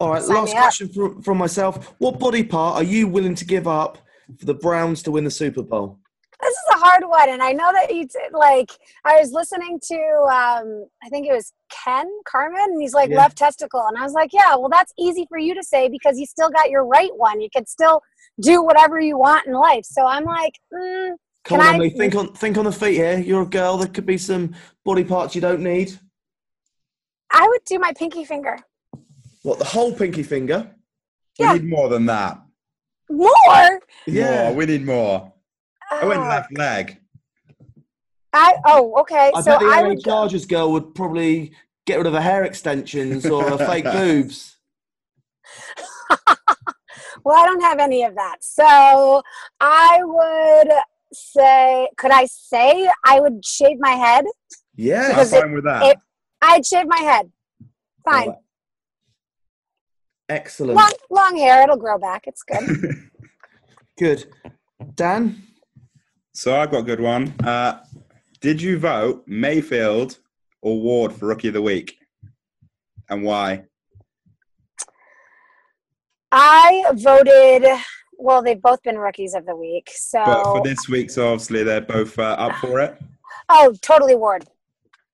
All 0.00 0.10
right, 0.12 0.22
Sign 0.22 0.36
last 0.36 0.54
question 0.54 0.88
from, 0.88 1.20
from 1.22 1.38
myself. 1.38 1.94
What 1.98 2.18
body 2.18 2.42
part 2.44 2.76
are 2.76 2.82
you 2.84 3.08
willing 3.08 3.34
to 3.34 3.44
give 3.44 3.66
up 3.66 3.98
for 4.38 4.46
the 4.46 4.54
Browns 4.54 5.02
to 5.02 5.10
win 5.10 5.24
the 5.24 5.30
Super 5.30 5.62
Bowl? 5.62 5.98
this 6.42 6.52
is 6.52 6.64
a 6.74 6.78
hard 6.78 7.02
one, 7.06 7.30
and 7.30 7.42
I 7.42 7.52
know 7.52 7.72
that 7.72 7.92
you 7.94 8.06
t- 8.06 8.18
like. 8.30 8.70
I 9.06 9.18
was 9.18 9.32
listening 9.32 9.80
to, 9.84 9.96
um, 10.30 10.86
I 11.02 11.08
think 11.08 11.26
it 11.26 11.32
was 11.32 11.50
Ken 11.70 12.06
Carman, 12.26 12.60
and 12.60 12.80
he's 12.80 12.92
like 12.92 13.08
Yeah. 13.08 13.16
left 13.16 13.38
testicle, 13.38 13.82
and 13.88 13.96
I 13.96 14.02
was 14.02 14.12
like, 14.12 14.34
yeah, 14.34 14.54
well, 14.54 14.68
that's 14.68 14.92
easy 14.98 15.24
for 15.30 15.38
you 15.38 15.54
to 15.54 15.62
say 15.62 15.88
because 15.88 16.18
you 16.18 16.26
still 16.26 16.50
got 16.50 16.68
your 16.70 16.84
right 16.84 17.10
one. 17.16 17.40
You 17.40 17.48
can 17.50 17.64
still 17.66 18.02
do 18.40 18.62
whatever 18.62 19.00
you 19.00 19.16
want 19.16 19.46
in 19.46 19.54
life. 19.54 19.86
So 19.86 20.04
I'm 20.04 20.24
like, 20.24 20.52
mm, 20.72 21.12
Come 21.44 21.58
Can 21.58 21.60
on, 21.60 21.66
I- 21.66 21.74
Emily, 21.76 21.90
think 21.90 22.14
on 22.14 22.32
think 22.34 22.58
on 22.58 22.64
the 22.66 22.72
feet 22.72 22.96
here. 22.96 23.18
You're 23.18 23.42
a 23.42 23.46
girl. 23.46 23.78
There 23.78 23.88
could 23.88 24.04
be 24.06 24.18
some 24.18 24.54
body 24.84 25.04
parts 25.04 25.34
you 25.34 25.40
don't 25.40 25.62
need. 25.62 25.98
I 27.38 27.46
would 27.48 27.60
do 27.66 27.78
my 27.78 27.92
pinky 27.92 28.24
finger 28.24 28.56
What 29.42 29.58
the 29.58 29.64
whole 29.64 29.92
pinky 29.92 30.22
finger? 30.22 30.70
We 31.38 31.52
need 31.52 31.64
more 31.64 31.88
than 31.88 32.06
that. 32.06 32.40
more. 33.10 33.80
Yeah. 34.06 34.44
More. 34.44 34.54
We 34.54 34.66
need 34.66 34.84
more. 34.86 35.32
I 35.90 36.04
went 36.06 36.20
Oh, 36.20 36.28
left 36.28 36.50
leg. 36.56 36.98
I 38.32 38.54
oh 38.66 38.94
okay. 39.02 39.30
I 39.34 39.40
so 39.42 39.50
bet 39.52 39.60
the 39.60 39.66
I 39.66 39.80
LA 39.82 39.88
would 39.88 40.02
go, 40.04 40.10
Chargers 40.10 40.46
girl 40.46 40.72
would 40.72 40.94
probably 40.94 41.52
get 41.86 41.98
rid 41.98 42.06
of 42.06 42.14
her 42.14 42.20
hair 42.20 42.44
extensions 42.44 43.24
or 43.26 43.42
her 43.50 43.58
fake 43.58 43.84
boobs. 43.98 44.56
well, 47.24 47.36
I 47.36 47.46
don't 47.46 47.60
have 47.62 47.78
any 47.78 48.02
of 48.02 48.14
that. 48.14 48.36
So 48.40 49.22
I 49.60 50.00
would 50.02 50.72
say, 51.12 51.88
could 51.96 52.10
I 52.10 52.26
say 52.26 52.88
I 53.04 53.20
would 53.20 53.44
shave 53.44 53.76
my 53.78 53.92
head? 53.92 54.24
Yeah. 54.74 55.02
I'm 55.04 55.08
Because 55.10 55.32
it- 55.32 55.40
fine 55.42 55.52
with 55.52 55.64
that. 55.64 55.82
it- 55.84 55.98
I'd 56.42 56.66
shave 56.66 56.86
my 56.86 56.98
head. 56.98 57.30
Fine. 58.04 58.22
Alright. 58.28 58.38
Excellent. 60.28 60.74
Long, 60.76 60.92
long 61.10 61.36
hair. 61.36 61.62
It'll 61.62 61.76
grow 61.76 61.98
back. 61.98 62.24
It's 62.26 62.42
good. 62.42 62.64
Good. 63.98 64.26
Dan? 64.94 65.42
so 66.34 66.54
I've 66.54 66.70
got 66.70 66.80
a 66.80 66.82
good 66.82 67.00
one. 67.00 67.32
Uh, 67.42 67.82
did 68.42 68.60
you 68.60 68.78
vote 68.78 69.24
Mayfield 69.26 70.18
or 70.60 70.78
Ward 70.78 71.14
for 71.14 71.28
Rookie 71.28 71.48
of 71.48 71.54
the 71.54 71.62
Week? 71.62 71.98
And 73.08 73.22
why? 73.22 73.64
I 76.30 76.84
voted. 76.92 77.66
Well, 78.18 78.42
they've 78.42 78.60
both 78.60 78.82
been 78.82 78.98
rookies 78.98 79.32
of 79.34 79.46
the 79.46 79.56
week. 79.56 79.90
So, 79.94 80.22
But 80.24 80.44
for 80.44 80.62
this 80.62 80.88
week, 80.88 81.10
so 81.10 81.32
obviously 81.32 81.62
they're 81.62 81.80
both 81.80 82.18
uh, 82.18 82.36
up 82.38 82.56
for 82.56 82.80
it. 82.80 82.98
oh, 83.48 83.74
totally 83.80 84.14
Ward. 84.16 84.44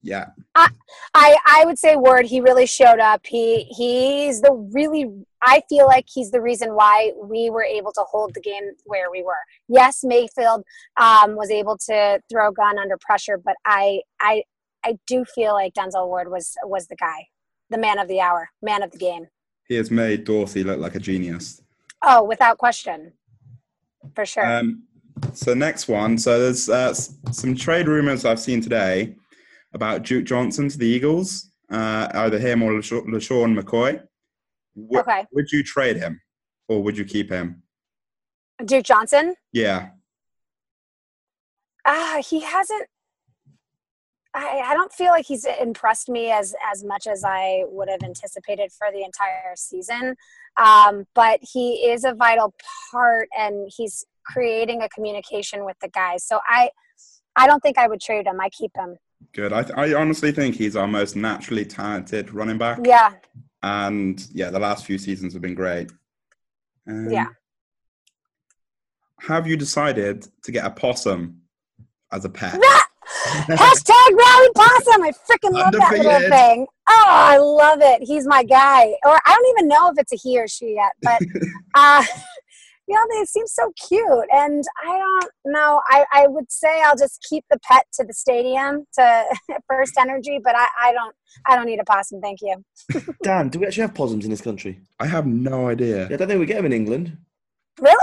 Yeah. 0.02 0.26
I 0.54 0.68
I 1.14 1.62
would 1.64 1.78
say 1.78 1.96
Ward. 1.96 2.26
He 2.26 2.40
really 2.40 2.66
showed 2.66 2.98
up. 2.98 3.24
He 3.24 3.64
he's 3.64 4.40
the 4.40 4.52
really. 4.52 5.06
I 5.44 5.62
feel 5.68 5.86
like 5.86 6.06
he's 6.12 6.30
the 6.30 6.40
reason 6.40 6.74
why 6.74 7.12
we 7.20 7.50
were 7.50 7.64
able 7.64 7.92
to 7.92 8.04
hold 8.08 8.34
the 8.34 8.40
game 8.40 8.62
where 8.84 9.10
we 9.10 9.22
were. 9.22 9.34
Yes, 9.68 10.04
Mayfield 10.04 10.64
um, 11.00 11.36
was 11.36 11.50
able 11.50 11.76
to 11.86 12.20
throw 12.30 12.48
a 12.48 12.52
gun 12.52 12.78
under 12.78 12.96
pressure, 13.00 13.38
but 13.38 13.54
I 13.64 14.02
I 14.20 14.42
I 14.84 14.98
do 15.06 15.24
feel 15.24 15.52
like 15.54 15.74
Denzel 15.74 16.06
Ward 16.06 16.30
was 16.30 16.54
was 16.64 16.88
the 16.88 16.96
guy, 16.96 17.28
the 17.70 17.78
man 17.78 17.98
of 17.98 18.08
the 18.08 18.20
hour, 18.20 18.50
man 18.60 18.82
of 18.82 18.90
the 18.90 18.98
game. 18.98 19.26
He 19.68 19.76
has 19.76 19.90
made 19.90 20.24
Dorsey 20.24 20.64
look 20.64 20.80
like 20.80 20.96
a 20.96 21.00
genius. 21.00 21.62
Oh, 22.02 22.24
without 22.24 22.58
question, 22.58 23.12
for 24.14 24.26
sure. 24.26 24.44
Um, 24.44 24.82
so 25.32 25.54
next 25.54 25.86
one. 25.86 26.18
So 26.18 26.40
there's 26.40 26.68
uh, 26.68 26.92
some 26.92 27.54
trade 27.54 27.86
rumors 27.86 28.24
I've 28.24 28.40
seen 28.40 28.60
today 28.60 29.14
about 29.74 30.02
Duke 30.02 30.24
Johnson 30.24 30.68
to 30.68 30.78
the 30.78 30.86
Eagles. 30.86 31.50
Uh, 31.70 32.08
either 32.14 32.38
him 32.38 32.62
or 32.62 32.72
LeSean 32.72 33.06
LeSean 33.06 33.58
McCoy. 33.58 34.02
Wo- 34.74 35.00
Okay. 35.00 35.24
Would 35.32 35.50
you 35.50 35.62
trade 35.62 35.96
him, 35.96 36.20
or 36.68 36.82
would 36.82 36.96
you 36.98 37.04
keep 37.04 37.30
him? 37.30 37.62
Duke 38.64 38.84
Johnson. 38.84 39.34
Yeah. 39.52 39.90
Ah, 41.86 42.20
he 42.28 42.40
hasn't. 42.40 42.86
I, 44.34 44.62
I 44.66 44.74
don't 44.74 44.92
feel 44.92 45.10
like 45.10 45.26
he's 45.26 45.44
impressed 45.60 46.08
me 46.08 46.30
as 46.30 46.54
as 46.72 46.84
much 46.84 47.06
as 47.06 47.22
I 47.24 47.64
would 47.66 47.88
have 47.88 48.02
anticipated 48.02 48.70
for 48.72 48.88
the 48.92 49.02
entire 49.04 49.52
season. 49.56 50.14
Um, 50.58 51.06
but 51.14 51.40
he 51.42 51.86
is 51.90 52.04
a 52.04 52.14
vital 52.14 52.54
part, 52.90 53.28
and 53.38 53.70
he's 53.74 54.04
creating 54.24 54.82
a 54.82 54.88
communication 54.90 55.64
with 55.64 55.76
the 55.82 55.88
guys. 55.88 56.24
So 56.24 56.38
I, 56.46 56.70
I 57.36 57.46
don't 57.46 57.60
think 57.60 57.76
I 57.78 57.88
would 57.88 58.00
trade 58.00 58.26
him. 58.26 58.40
I 58.40 58.48
keep 58.50 58.70
him. 58.76 58.96
Good. 59.32 59.52
I, 59.52 59.62
th- 59.62 59.74
I 59.76 59.94
honestly 59.94 60.32
think 60.32 60.54
he's 60.56 60.76
our 60.76 60.86
most 60.86 61.16
naturally 61.16 61.64
talented 61.64 62.32
running 62.32 62.58
back. 62.58 62.78
Yeah, 62.84 63.12
And 63.62 64.24
yeah, 64.32 64.50
the 64.50 64.58
last 64.58 64.84
few 64.86 64.98
seasons 64.98 65.32
have 65.32 65.42
been 65.42 65.54
great. 65.54 65.90
Um, 66.88 67.10
Yeah. 67.10 67.26
Have 69.20 69.46
you 69.46 69.56
decided 69.56 70.26
to 70.42 70.50
get 70.50 70.64
a 70.64 70.70
possum 70.70 71.42
as 72.10 72.24
a 72.24 72.28
pet? 72.28 72.60
Hashtag 73.26 74.10
Rally 74.10 74.48
Possum. 74.54 75.02
I 75.02 75.12
freaking 75.30 75.52
love 75.52 75.72
that 75.72 75.92
little 75.92 76.28
thing. 76.28 76.66
Oh, 76.88 77.04
I 77.08 77.36
love 77.38 77.78
it. 77.80 78.02
He's 78.02 78.26
my 78.26 78.42
guy. 78.42 78.86
Or 79.04 79.20
I 79.24 79.34
don't 79.34 79.58
even 79.58 79.68
know 79.68 79.90
if 79.90 79.98
it's 79.98 80.12
a 80.12 80.16
he 80.16 80.40
or 80.40 80.48
she 80.48 80.74
yet, 80.74 80.92
but 81.02 81.20
uh, 81.74 82.04
you 82.92 82.98
know, 82.98 83.18
they 83.18 83.24
seem 83.24 83.46
so 83.46 83.72
cute. 83.88 84.26
And 84.32 84.62
I 84.86 84.98
don't 84.98 85.30
know. 85.46 85.80
I, 85.88 86.04
I 86.12 86.26
would 86.28 86.50
say 86.50 86.82
I'll 86.84 86.96
just 86.96 87.24
keep 87.28 87.44
the 87.50 87.58
pet 87.68 87.86
to 87.94 88.04
the 88.04 88.12
stadium 88.12 88.84
to 88.98 89.24
First 89.68 89.94
Energy, 89.98 90.38
but 90.42 90.54
I, 90.56 90.66
I 90.80 90.92
don't 90.92 91.14
I 91.48 91.56
don't 91.56 91.66
need 91.66 91.80
a 91.80 91.84
possum. 91.84 92.20
Thank 92.20 92.40
you. 92.42 92.62
Dan, 93.22 93.48
do 93.48 93.58
we 93.60 93.66
actually 93.66 93.82
have 93.82 93.94
possums 93.94 94.24
in 94.24 94.30
this 94.30 94.40
country? 94.42 94.80
I 95.00 95.06
have 95.06 95.26
no 95.26 95.68
idea. 95.68 96.08
Yeah, 96.08 96.14
I 96.14 96.16
don't 96.16 96.28
think 96.28 96.40
we 96.40 96.46
get 96.46 96.56
them 96.56 96.66
in 96.66 96.72
England. 96.72 97.16
Really? 97.80 97.96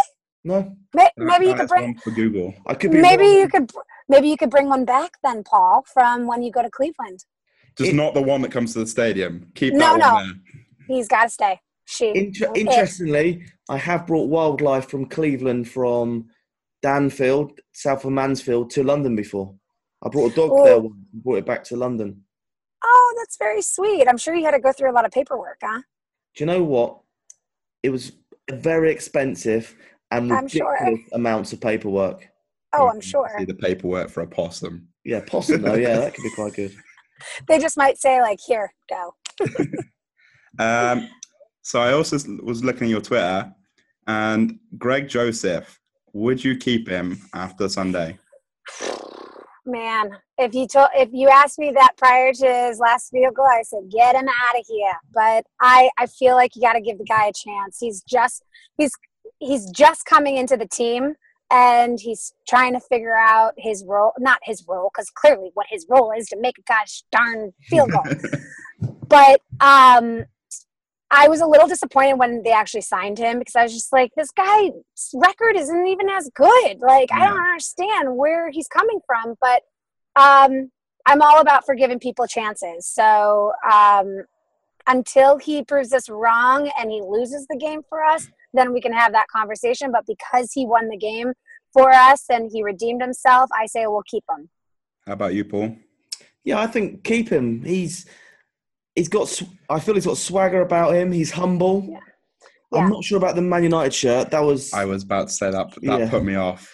No. 0.44 0.76
May- 0.96 1.10
That- 1.18 1.26
Maybe 1.26 1.46
you 1.48 1.54
could 1.56 1.68
bring. 1.68 1.84
one 1.84 1.96
for 1.96 2.12
Google. 2.12 2.54
I 2.66 2.74
could 2.74 2.92
be 2.92 3.00
Maybe 3.02 3.24
wrong. 3.26 3.38
you 3.40 3.48
could. 3.50 3.72
Maybe 4.08 4.30
you 4.30 4.38
could 4.38 4.50
bring 4.50 4.68
one 4.70 4.86
back 4.86 5.12
then, 5.24 5.44
Paul, 5.44 5.86
from 5.94 6.26
when 6.26 6.42
you 6.42 6.52
go 6.52 6.64
to 6.64 6.70
Cleveland. 6.72 7.20
Just 7.78 7.92
It- 7.92 7.96
not 7.96 8.14
the 8.16 8.22
one 8.24 8.42
that 8.42 8.52
comes 8.52 8.74
to 8.74 8.80
the 8.80 8.88
stadium. 8.88 9.52
Keep 9.54 9.74
No, 9.76 9.98
that 9.98 10.00
no. 10.00 10.24
there. 10.26 10.34
He's 10.88 11.08
got 11.08 11.24
to 11.26 11.30
stay. 11.30 11.60
She. 11.90 12.16
Inter- 12.16 12.52
it- 12.54 12.58
interestingly, 12.68 13.46
I 13.68 13.78
have 13.78 14.06
brought 14.06 14.30
wildlife 14.30 14.88
from 14.88 15.08
Cleveland 15.08 15.68
from 15.68 16.30
Danfield, 16.84 17.60
south 17.74 18.06
of 18.06 18.12
Mansfield, 18.12 18.70
to 18.72 18.84
London 18.84 19.16
before. 19.16 19.56
I 20.04 20.10
brought 20.10 20.32
a 20.32 20.36
dog 20.36 20.52
Oh. 20.54 20.64
there 20.64 20.76
and 20.78 20.92
brought 21.12 21.40
it 21.40 21.46
back 21.48 21.64
to 21.66 21.76
London. 21.76 22.24
Oh, 22.84 23.16
that's 23.18 23.38
very 23.38 23.64
sweet. 23.64 24.08
I'm 24.08 24.18
sure 24.20 24.36
you 24.36 24.46
had 24.46 24.52
to 24.52 24.60
go 24.60 24.72
through 24.72 24.92
a 24.92 24.94
lot 24.94 25.04
of 25.04 25.12
paperwork, 25.12 25.58
huh? 25.64 25.82
Do 26.36 26.44
you 26.44 26.46
know 26.46 26.64
what? 26.64 27.00
It 27.82 27.90
was 27.90 28.12
very 28.52 28.92
expensive 28.92 29.76
and 30.12 30.32
I'm 30.32 30.48
sure. 30.48 30.72
ridiculous 30.80 31.12
amounts 31.14 31.54
of 31.54 31.60
paperwork. 31.60 32.30
Oh, 32.72 32.88
I'm 32.88 33.02
sure. 33.02 33.30
See 33.40 33.46
the 33.46 33.56
paperwork 33.56 34.12
for 34.12 34.22
a 34.22 34.28
possum. 34.28 34.88
Yeah, 35.04 35.22
possum 35.26 35.64
though. 35.64 35.74
Yeah, 35.74 35.98
that 35.98 36.14
could 36.14 36.24
be 36.24 36.30
quite 36.36 36.54
good. 36.54 36.72
They 37.50 37.60
just 37.60 37.76
might 37.76 37.98
say 37.98 38.22
like, 38.22 38.40
"Here, 38.48 38.72
go." 38.90 39.16
Um, 40.58 41.10
so 41.70 41.80
I 41.80 41.94
also 41.94 42.18
was 42.42 42.64
looking 42.64 42.86
at 42.86 42.90
your 42.90 43.02
Twitter, 43.02 43.54
and 44.08 44.58
Greg 44.80 45.08
Joseph. 45.08 45.80
Would 46.14 46.44
you 46.44 46.58
keep 46.58 46.90
him 46.90 47.22
after 47.36 47.70
Sunday? 47.70 48.18
Man, 49.68 50.18
if 50.40 50.56
you 50.56 50.68
told, 50.68 50.88
if 50.96 51.10
you 51.14 51.30
asked 51.30 51.60
me 51.60 51.72
that 51.76 51.92
prior 51.96 52.34
to 52.34 52.68
his 52.68 52.80
last 52.80 53.14
goal, 53.14 53.46
I 53.46 53.62
said, 53.62 53.92
"Get 53.92 54.16
him 54.16 54.28
out 54.28 54.60
of 54.60 54.66
here." 54.68 54.94
But 55.14 55.46
I, 55.62 55.92
I 56.00 56.08
feel 56.08 56.34
like 56.34 56.56
you 56.56 56.64
got 56.64 56.74
to 56.74 56.82
give 56.82 56.98
the 56.98 57.06
guy 57.06 57.28
a 57.28 57.34
chance. 57.34 57.78
He's 57.80 58.02
just, 58.02 58.42
he's, 58.76 58.94
he's 59.38 59.70
just 59.70 60.06
coming 60.06 60.38
into 60.38 60.58
the 60.58 60.68
team, 60.68 61.14
and 61.52 62.00
he's 62.00 62.34
trying 62.48 62.74
to 62.74 62.80
figure 62.80 63.16
out 63.16 63.54
his 63.58 63.86
role. 63.88 64.14
Not 64.18 64.40
his 64.42 64.66
role, 64.68 64.90
because 64.92 65.12
clearly, 65.12 65.52
what 65.54 65.68
his 65.70 65.86
role 65.88 66.12
is 66.18 66.26
to 66.30 66.38
make 66.40 66.58
a 66.58 66.64
gosh 66.68 67.04
darn 67.12 67.54
field 67.62 67.92
goal. 67.92 68.06
but 69.08 69.42
um 69.62 70.26
I 71.12 71.28
was 71.28 71.42
a 71.42 71.48
little 71.48 71.68
disappointed 71.68 72.20
when 72.20 72.44
they 72.44 72.52
actually 72.52 72.82
signed 72.82 73.18
him 73.18 73.40
because 73.40 73.56
I 73.56 73.64
was 73.64 73.74
just 73.74 73.92
like, 73.92 74.12
this 74.16 74.30
guy's 74.32 74.72
record 75.14 75.58
isn't 75.58 75.88
even 75.88 76.08
as 76.10 76.30
good. 76.36 76.80
Like, 76.80 77.12
I 77.12 77.26
don't 77.28 77.40
understand 77.40 78.16
where 78.16 78.52
he's 78.52 78.68
coming 78.68 79.00
from. 79.08 79.36
But 79.42 79.64
um, 80.16 80.72
I'm 81.06 81.22
all 81.22 81.42
about 81.42 81.66
forgiving 81.66 82.00
people 82.00 82.28
chances. 82.28 82.86
So 82.86 83.54
um, 83.72 84.24
until 84.86 85.40
he 85.40 85.64
proves 85.64 85.94
us 85.94 86.10
wrong 86.10 86.72
and 86.80 86.92
he 86.92 87.02
loses 87.02 87.48
the 87.50 87.58
game 87.58 87.82
for 87.90 88.04
us, 88.04 88.28
then 88.54 88.72
we 88.72 88.82
can 88.82 88.94
have 88.94 89.12
that 89.14 89.28
conversation. 89.30 89.92
But 89.92 90.06
because 90.06 90.52
he 90.54 90.68
won 90.68 90.90
the 90.90 90.98
game 90.98 91.34
for 91.74 91.92
us 91.92 92.26
and 92.30 92.52
he 92.52 92.62
redeemed 92.62 93.02
himself, 93.02 93.50
I 93.60 93.66
say 93.66 93.88
we'll 93.88 94.04
keep 94.04 94.24
him. 94.30 94.50
How 95.08 95.14
about 95.14 95.34
you, 95.34 95.44
Paul? 95.44 95.76
Yeah, 96.44 96.60
I 96.60 96.68
think 96.68 97.04
keep 97.04 97.30
him. 97.30 97.64
He's 97.64 98.06
he's 98.96 99.10
got. 99.10 99.42
I 99.70 99.80
feel 99.80 99.96
he's 99.96 100.06
got 100.06 100.18
swagger 100.18 100.62
about 100.62 100.94
him. 100.96 101.12
He's 101.12 101.32
humble. 101.32 101.88
Yeah. 102.72 102.80
I'm 102.82 102.90
not 102.90 103.04
sure 103.04 103.18
about 103.18 103.36
the 103.36 103.42
Man 103.42 103.64
United 103.64 103.94
shirt. 103.94 104.30
That 104.32 104.42
was 104.42 104.72
I 104.74 104.86
was 104.86 105.04
about 105.04 105.28
to 105.30 105.34
say 105.34 105.50
that. 105.52 105.72
That 105.82 106.00
Yeah. 106.00 106.10
put 106.10 106.24
me 106.24 106.36
off. 106.36 106.72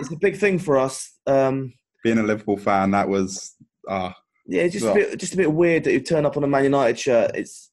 it's 0.00 0.10
a 0.12 0.16
big 0.16 0.36
thing 0.36 0.58
for 0.58 0.78
us. 0.78 1.12
Um, 1.26 1.72
Being 2.02 2.18
a 2.18 2.22
Liverpool 2.22 2.56
fan, 2.56 2.90
that 2.92 3.08
was 3.08 3.54
ah. 3.88 4.14
yeah, 4.46 4.62
it's 4.62 4.72
just 4.74 4.84
Well- 4.86 4.94
a 4.94 4.98
bit 4.98 5.18
just 5.20 5.34
a 5.34 5.36
bit 5.36 5.52
weird 5.52 5.84
that 5.84 5.92
you 5.92 6.00
turn 6.00 6.26
up 6.26 6.36
on 6.36 6.44
a 6.44 6.48
Man 6.48 6.64
United 6.64 6.98
shirt. 6.98 7.32
It's 7.34 7.70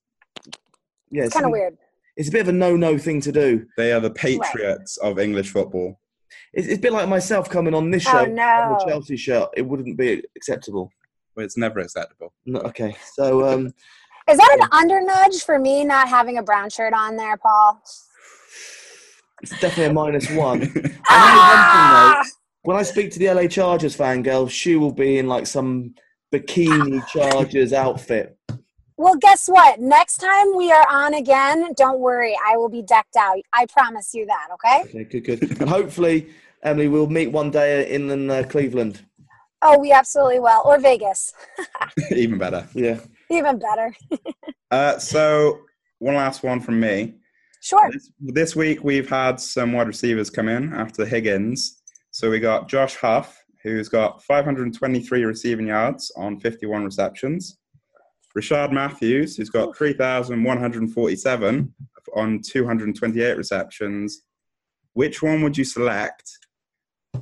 yeah, 1.09 1.23
It's 1.23 1.33
kind 1.33 1.45
of 1.45 1.51
weird. 1.51 1.77
It's 2.17 2.29
a 2.29 2.31
bit 2.31 2.41
of 2.41 2.47
a 2.49 2.51
no-no 2.53 2.97
thing 2.97 3.21
to 3.21 3.31
do. 3.31 3.65
they 3.77 3.91
are 3.93 3.99
the 3.99 4.09
patriots 4.09 4.97
of 4.97 5.19
English 5.19 5.51
football. 5.51 5.99
It's, 6.53 6.67
it's 6.67 6.79
a 6.79 6.81
bit 6.81 6.91
like 6.91 7.07
myself 7.07 7.47
coming 7.49 7.73
on 7.75 7.91
this 7.91 8.05
Oh, 8.07 8.11
show. 8.11 8.17
wearing 8.17 8.35
no. 8.35 8.77
a 8.81 8.85
Chelsea 8.89 9.17
shirt. 9.17 9.49
It 9.55 9.61
wouldn't 9.61 9.97
be 9.97 10.23
acceptable. 10.35 10.91
Well, 11.37 11.45
it's 11.45 11.55
never 11.55 11.79
acceptable. 11.79 12.33
No, 12.47 12.61
okay, 12.61 12.95
so 13.13 13.47
um, 13.47 13.67
Is 14.27 14.37
that 14.37 14.57
an 14.59 14.67
under 14.71 14.99
nudge 14.99 15.43
for 15.43 15.59
me 15.59 15.83
not 15.83 16.09
having 16.09 16.39
a 16.39 16.43
brown 16.43 16.71
shirt 16.71 16.93
on 16.93 17.15
there, 17.15 17.37
Paul? 17.37 17.79
it's 19.43 19.51
definitely 19.51 19.85
a 19.85 19.93
minus 19.93 20.31
one. 20.31 20.61
Ah! 21.09 22.15
one 22.15 22.23
thing, 22.23 22.33
when 22.63 22.75
I 22.75 22.81
speak 22.81 23.11
to 23.11 23.19
the 23.19 23.31
LA 23.31 23.45
Chargers 23.45 23.95
fan 23.95 24.23
girl, 24.23 24.47
she 24.47 24.77
will 24.77 24.91
be 24.91 25.19
in 25.19 25.27
like 25.27 25.45
some 25.45 25.93
bikini 26.33 27.07
Chargers 27.07 27.71
outfit. 27.71 28.35
Well, 28.97 29.15
guess 29.15 29.47
what? 29.47 29.79
Next 29.79 30.17
time 30.17 30.57
we 30.57 30.71
are 30.71 30.87
on 30.89 31.13
again, 31.13 31.71
don't 31.77 31.99
worry. 31.99 32.35
I 32.49 32.57
will 32.57 32.67
be 32.67 32.81
decked 32.81 33.15
out. 33.15 33.37
I 33.53 33.67
promise 33.67 34.11
you 34.15 34.25
that, 34.25 34.47
okay? 34.55 34.89
Okay, 34.89 35.03
good, 35.03 35.39
good. 35.39 35.61
And 35.61 35.69
hopefully, 35.69 36.29
Emily, 36.63 36.87
we'll 36.87 37.07
meet 37.07 37.27
one 37.27 37.51
day 37.51 37.93
in, 37.93 38.09
in 38.09 38.27
uh, 38.31 38.43
Cleveland. 38.49 39.06
Oh, 39.61 39.79
we 39.79 39.91
absolutely 39.91 40.39
will. 40.39 40.61
Or 40.65 40.79
Vegas. 40.79 41.33
Even 42.11 42.37
better. 42.37 42.67
Yeah. 42.73 42.99
Even 43.29 43.59
better. 43.59 43.95
Uh, 44.69 44.99
so 44.99 45.61
one 45.99 46.15
last 46.15 46.43
one 46.43 46.59
from 46.59 46.77
me. 46.77 47.15
Sure. 47.61 47.89
This, 47.89 48.11
this 48.19 48.53
week 48.53 48.83
we've 48.83 49.07
had 49.07 49.39
some 49.39 49.71
wide 49.71 49.87
receivers 49.87 50.29
come 50.29 50.49
in 50.49 50.73
after 50.73 51.05
Higgins. 51.05 51.81
So 52.11 52.29
we 52.29 52.41
got 52.41 52.67
Josh 52.67 52.97
Huff, 52.97 53.41
who's 53.63 53.87
got 53.87 54.21
523 54.23 55.23
receiving 55.23 55.67
yards 55.67 56.11
on 56.17 56.37
51 56.41 56.83
receptions. 56.83 57.59
Rishard 58.37 58.73
Matthews, 58.73 59.37
who's 59.37 59.49
got 59.49 59.77
3,147 59.77 61.73
on 62.13 62.41
228 62.41 63.37
receptions. 63.37 64.23
Which 64.93 65.23
one 65.23 65.41
would 65.43 65.57
you 65.57 65.63
select 65.63 66.29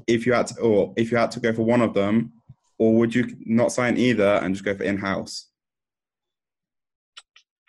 if 0.07 0.25
you 0.25 0.33
had 0.33 0.47
to, 0.47 0.61
or 0.61 0.93
if 0.97 1.11
you 1.11 1.17
had 1.17 1.31
to 1.31 1.39
go 1.39 1.53
for 1.53 1.63
one 1.63 1.81
of 1.81 1.93
them, 1.93 2.33
or 2.77 2.95
would 2.95 3.15
you 3.15 3.35
not 3.45 3.71
sign 3.71 3.97
either 3.97 4.39
and 4.43 4.53
just 4.53 4.65
go 4.65 4.75
for 4.75 4.83
in-house? 4.83 5.47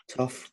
Tough. 0.09 0.51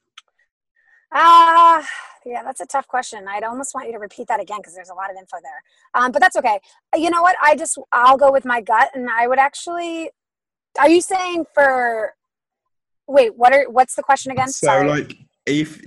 Ah, 1.11 1.87
yeah, 2.25 2.43
that's 2.43 2.61
a 2.61 2.65
tough 2.65 2.87
question. 2.87 3.27
I'd 3.27 3.43
almost 3.43 3.75
want 3.75 3.87
you 3.87 3.93
to 3.93 3.99
repeat 3.99 4.27
that 4.27 4.39
again 4.39 4.57
because 4.57 4.73
there's 4.73 4.89
a 4.89 4.93
lot 4.93 5.11
of 5.11 5.17
info 5.17 5.37
there. 5.41 5.61
Um, 5.93 6.11
but 6.11 6.21
that's 6.21 6.35
okay. 6.37 6.59
You 6.95 7.09
know 7.09 7.21
what? 7.21 7.35
I 7.41 7.55
just 7.55 7.77
I'll 7.91 8.17
go 8.17 8.31
with 8.31 8.45
my 8.45 8.61
gut, 8.61 8.89
and 8.93 9.09
I 9.09 9.27
would 9.27 9.39
actually. 9.39 10.09
Are 10.79 10.89
you 10.89 11.01
saying 11.01 11.45
for? 11.53 12.15
Wait, 13.07 13.35
what 13.35 13.53
are 13.53 13.69
what's 13.69 13.95
the 13.95 14.01
question 14.01 14.31
again? 14.31 14.47
So, 14.47 14.67
Sorry. 14.67 14.87
like, 14.87 15.17
if 15.45 15.81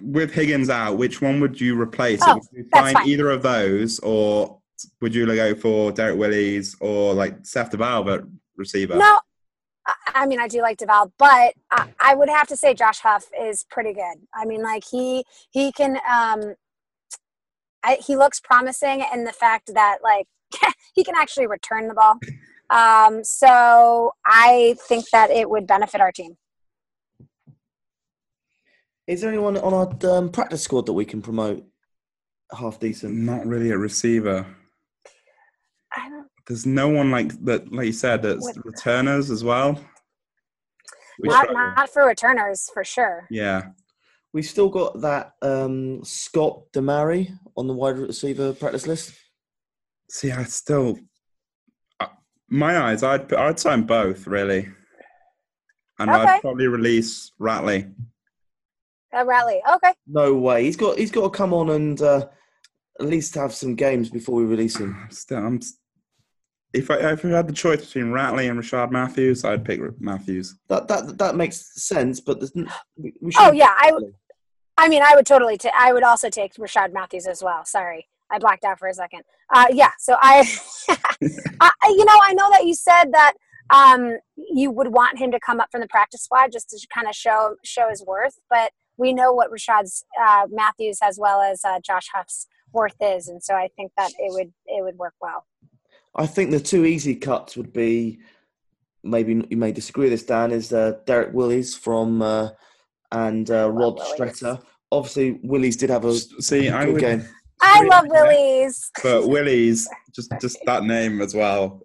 with 0.00 0.32
Higgins 0.32 0.70
out, 0.70 0.98
which 0.98 1.20
one 1.20 1.40
would 1.40 1.60
you 1.60 1.80
replace? 1.80 2.20
Oh, 2.24 2.34
Would 2.34 2.44
you 2.52 2.68
find 2.70 2.96
either 3.06 3.30
of 3.30 3.42
those, 3.42 3.98
or 4.00 4.59
would 5.00 5.14
you 5.14 5.26
go 5.26 5.54
for 5.54 5.92
Derrick 5.92 6.18
Willies 6.18 6.76
or 6.80 7.14
like 7.14 7.34
Seth 7.42 7.70
DeValve 7.70 8.14
at 8.14 8.24
receiver? 8.56 8.96
No, 8.96 9.20
I- 9.86 9.94
I 10.14 10.26
mean 10.26 10.40
I 10.40 10.48
do 10.48 10.60
like 10.62 10.78
DeValve, 10.78 11.12
but 11.18 11.54
I, 11.70 11.88
I 11.98 12.14
would 12.14 12.28
have 12.28 12.46
to 12.48 12.56
say 12.56 12.74
Josh 12.74 13.00
Huff 13.00 13.26
is 13.40 13.64
pretty 13.70 13.92
good. 13.92 14.18
I 14.34 14.44
mean, 14.44 14.62
like 14.62 14.84
he 14.90 15.24
he 15.50 15.72
can 15.72 15.96
um, 16.08 16.54
I, 17.82 17.98
he 18.04 18.16
looks 18.16 18.40
promising 18.40 19.04
in 19.12 19.24
the 19.24 19.32
fact 19.32 19.72
that 19.74 19.98
like 20.02 20.26
he 20.94 21.04
can 21.04 21.14
actually 21.16 21.46
return 21.46 21.88
the 21.88 21.94
ball. 21.94 22.18
Um, 22.70 23.24
so 23.24 24.12
I 24.24 24.76
think 24.86 25.08
that 25.10 25.30
it 25.30 25.50
would 25.50 25.66
benefit 25.66 26.00
our 26.00 26.12
team. 26.12 26.36
Is 29.06 29.22
there 29.22 29.30
anyone 29.30 29.56
on 29.56 29.74
our 29.74 30.16
um, 30.18 30.28
practice 30.28 30.62
squad 30.62 30.86
that 30.86 30.92
we 30.92 31.04
can 31.04 31.20
promote 31.20 31.66
half 32.56 32.78
decent? 32.78 33.16
Not 33.16 33.44
really 33.44 33.70
a 33.70 33.78
receiver. 33.78 34.46
I 36.50 36.52
don't. 36.52 36.56
There's 36.56 36.66
no 36.66 36.88
one 36.88 37.10
like 37.10 37.44
that, 37.44 37.72
like 37.72 37.86
you 37.86 37.92
said, 37.92 38.22
that's 38.22 38.42
What- 38.44 38.64
returners 38.64 39.30
as 39.30 39.44
well. 39.44 39.78
We 41.20 41.28
Not, 41.28 41.44
struggle. 41.44 41.72
not 41.76 41.90
for 41.90 42.06
returners 42.06 42.70
for 42.72 42.82
sure. 42.84 43.26
Yeah, 43.30 43.70
We've 44.32 44.46
still 44.46 44.68
got 44.68 45.00
that 45.02 45.32
um, 45.42 46.02
Scott 46.04 46.62
Demary 46.72 47.36
on 47.56 47.66
the 47.66 47.74
wide 47.74 47.98
receiver 47.98 48.52
practice 48.54 48.86
list. 48.86 49.12
see, 50.08 50.30
I 50.32 50.44
still, 50.44 50.98
uh, 52.00 52.06
my 52.48 52.78
eyes, 52.78 53.02
I'd 53.02 53.32
I'd 53.32 53.58
sign 53.60 53.82
both 53.82 54.26
really, 54.26 54.68
and 55.98 56.10
Okay. 56.10 56.20
I'd 56.20 56.40
probably 56.40 56.68
release 56.68 57.32
Ratley. 57.40 57.92
A 59.12 59.24
rally. 59.26 59.60
Okay. 59.74 59.92
No 60.06 60.34
way. 60.36 60.64
He's 60.64 60.76
got 60.76 60.96
he's 60.96 61.10
got 61.10 61.22
to 61.32 61.36
come 61.36 61.52
on 61.52 61.70
and 61.70 62.00
uh, 62.00 62.28
at 63.00 63.06
least 63.06 63.34
have 63.34 63.52
some 63.52 63.74
games 63.74 64.08
before 64.10 64.36
we 64.36 64.44
release 64.44 64.76
him. 64.78 65.06
Still, 65.10 65.38
I'm. 65.44 65.60
S- 66.74 66.80
If 66.80 66.90
I 66.90 66.94
if 67.12 67.24
I 67.24 67.28
had 67.28 67.48
the 67.48 67.52
choice 67.52 67.84
between 67.84 68.06
Ratley 68.12 68.50
and 68.50 68.58
Rishard 68.58 68.90
Matthews, 68.90 69.44
I'd 69.44 69.64
pick 69.64 69.80
Matthews. 70.00 70.56
That 70.68 70.88
that 70.88 71.18
that 71.18 71.36
makes 71.36 71.72
sense, 71.82 72.20
but 72.20 72.40
there's, 72.40 72.52
n- 72.56 72.70
we, 72.96 73.12
we 73.20 73.32
Oh 73.38 73.52
yeah, 73.52 73.72
I. 73.76 73.92
I 74.78 74.88
mean, 74.88 75.02
I 75.02 75.14
would 75.14 75.26
totally. 75.26 75.58
ta- 75.58 75.72
I 75.76 75.92
would 75.92 76.02
also 76.04 76.30
take 76.30 76.54
Rishard 76.54 76.92
Matthews 76.92 77.26
as 77.26 77.42
well. 77.42 77.64
Sorry, 77.66 78.08
I 78.30 78.38
blacked 78.38 78.64
out 78.64 78.78
for 78.78 78.88
a 78.88 78.94
second. 78.94 79.22
Uh, 79.54 79.66
yeah. 79.72 79.90
So 79.98 80.16
I, 80.20 80.48
I, 80.88 80.96
I- 81.60 81.88
you 81.90 82.04
know, 82.04 82.18
I 82.22 82.32
know 82.32 82.48
that 82.50 82.64
you 82.66 82.74
said 82.74 83.12
that 83.12 83.34
um, 83.68 84.16
you 84.36 84.70
would 84.70 84.88
want 84.88 85.18
him 85.18 85.30
to 85.32 85.38
come 85.40 85.60
up 85.60 85.68
from 85.70 85.82
the 85.82 85.88
practice 85.88 86.22
squad 86.22 86.50
just 86.52 86.70
to 86.70 86.86
kind 86.94 87.06
of 87.08 87.14
show 87.14 87.56
show 87.64 87.88
his 87.90 88.02
worth, 88.06 88.38
but 88.48 88.72
we 88.96 89.12
know 89.12 89.32
what 89.32 89.50
Rishard's 89.50 90.04
uh, 90.20 90.46
Matthews 90.50 90.98
as 91.02 91.18
well 91.18 91.42
as 91.42 91.62
uh, 91.64 91.80
Josh 91.84 92.06
Huff's 92.14 92.46
worth 92.72 92.96
is, 93.02 93.28
and 93.28 93.42
so 93.42 93.54
I 93.54 93.68
think 93.76 93.92
that 93.98 94.12
it 94.18 94.32
would 94.32 94.52
it 94.66 94.82
would 94.84 94.96
work 94.96 95.14
well. 95.20 95.46
I 96.14 96.26
think 96.26 96.50
the 96.50 96.60
two 96.60 96.84
easy 96.84 97.14
cuts 97.14 97.56
would 97.56 97.72
be 97.72 98.20
maybe 99.02 99.44
you 99.48 99.56
may 99.56 99.72
disagree 99.72 100.04
with 100.04 100.12
this, 100.12 100.24
Dan. 100.24 100.50
Is 100.52 100.72
uh, 100.72 100.94
Derrick 101.06 101.32
Willies 101.32 101.76
from 101.76 102.20
uh, 102.22 102.50
and 103.12 103.50
uh, 103.50 103.70
Rod 103.70 103.94
Willis. 103.96 104.12
Stretter. 104.40 104.62
Obviously, 104.92 105.38
Willies 105.44 105.76
did 105.76 105.90
have 105.90 106.04
a 106.04 106.14
See, 106.14 106.68
I 106.68 106.84
good 106.84 106.94
would, 106.94 107.00
game. 107.00 107.28
I 107.62 107.78
Really? 107.80 107.88
love 107.90 108.04
Willie's. 108.08 108.90
but 109.02 109.28
Willie's 109.28 109.88
just 110.14 110.32
just 110.40 110.58
that 110.66 110.84
name 110.84 111.20
as 111.20 111.34
well, 111.34 111.82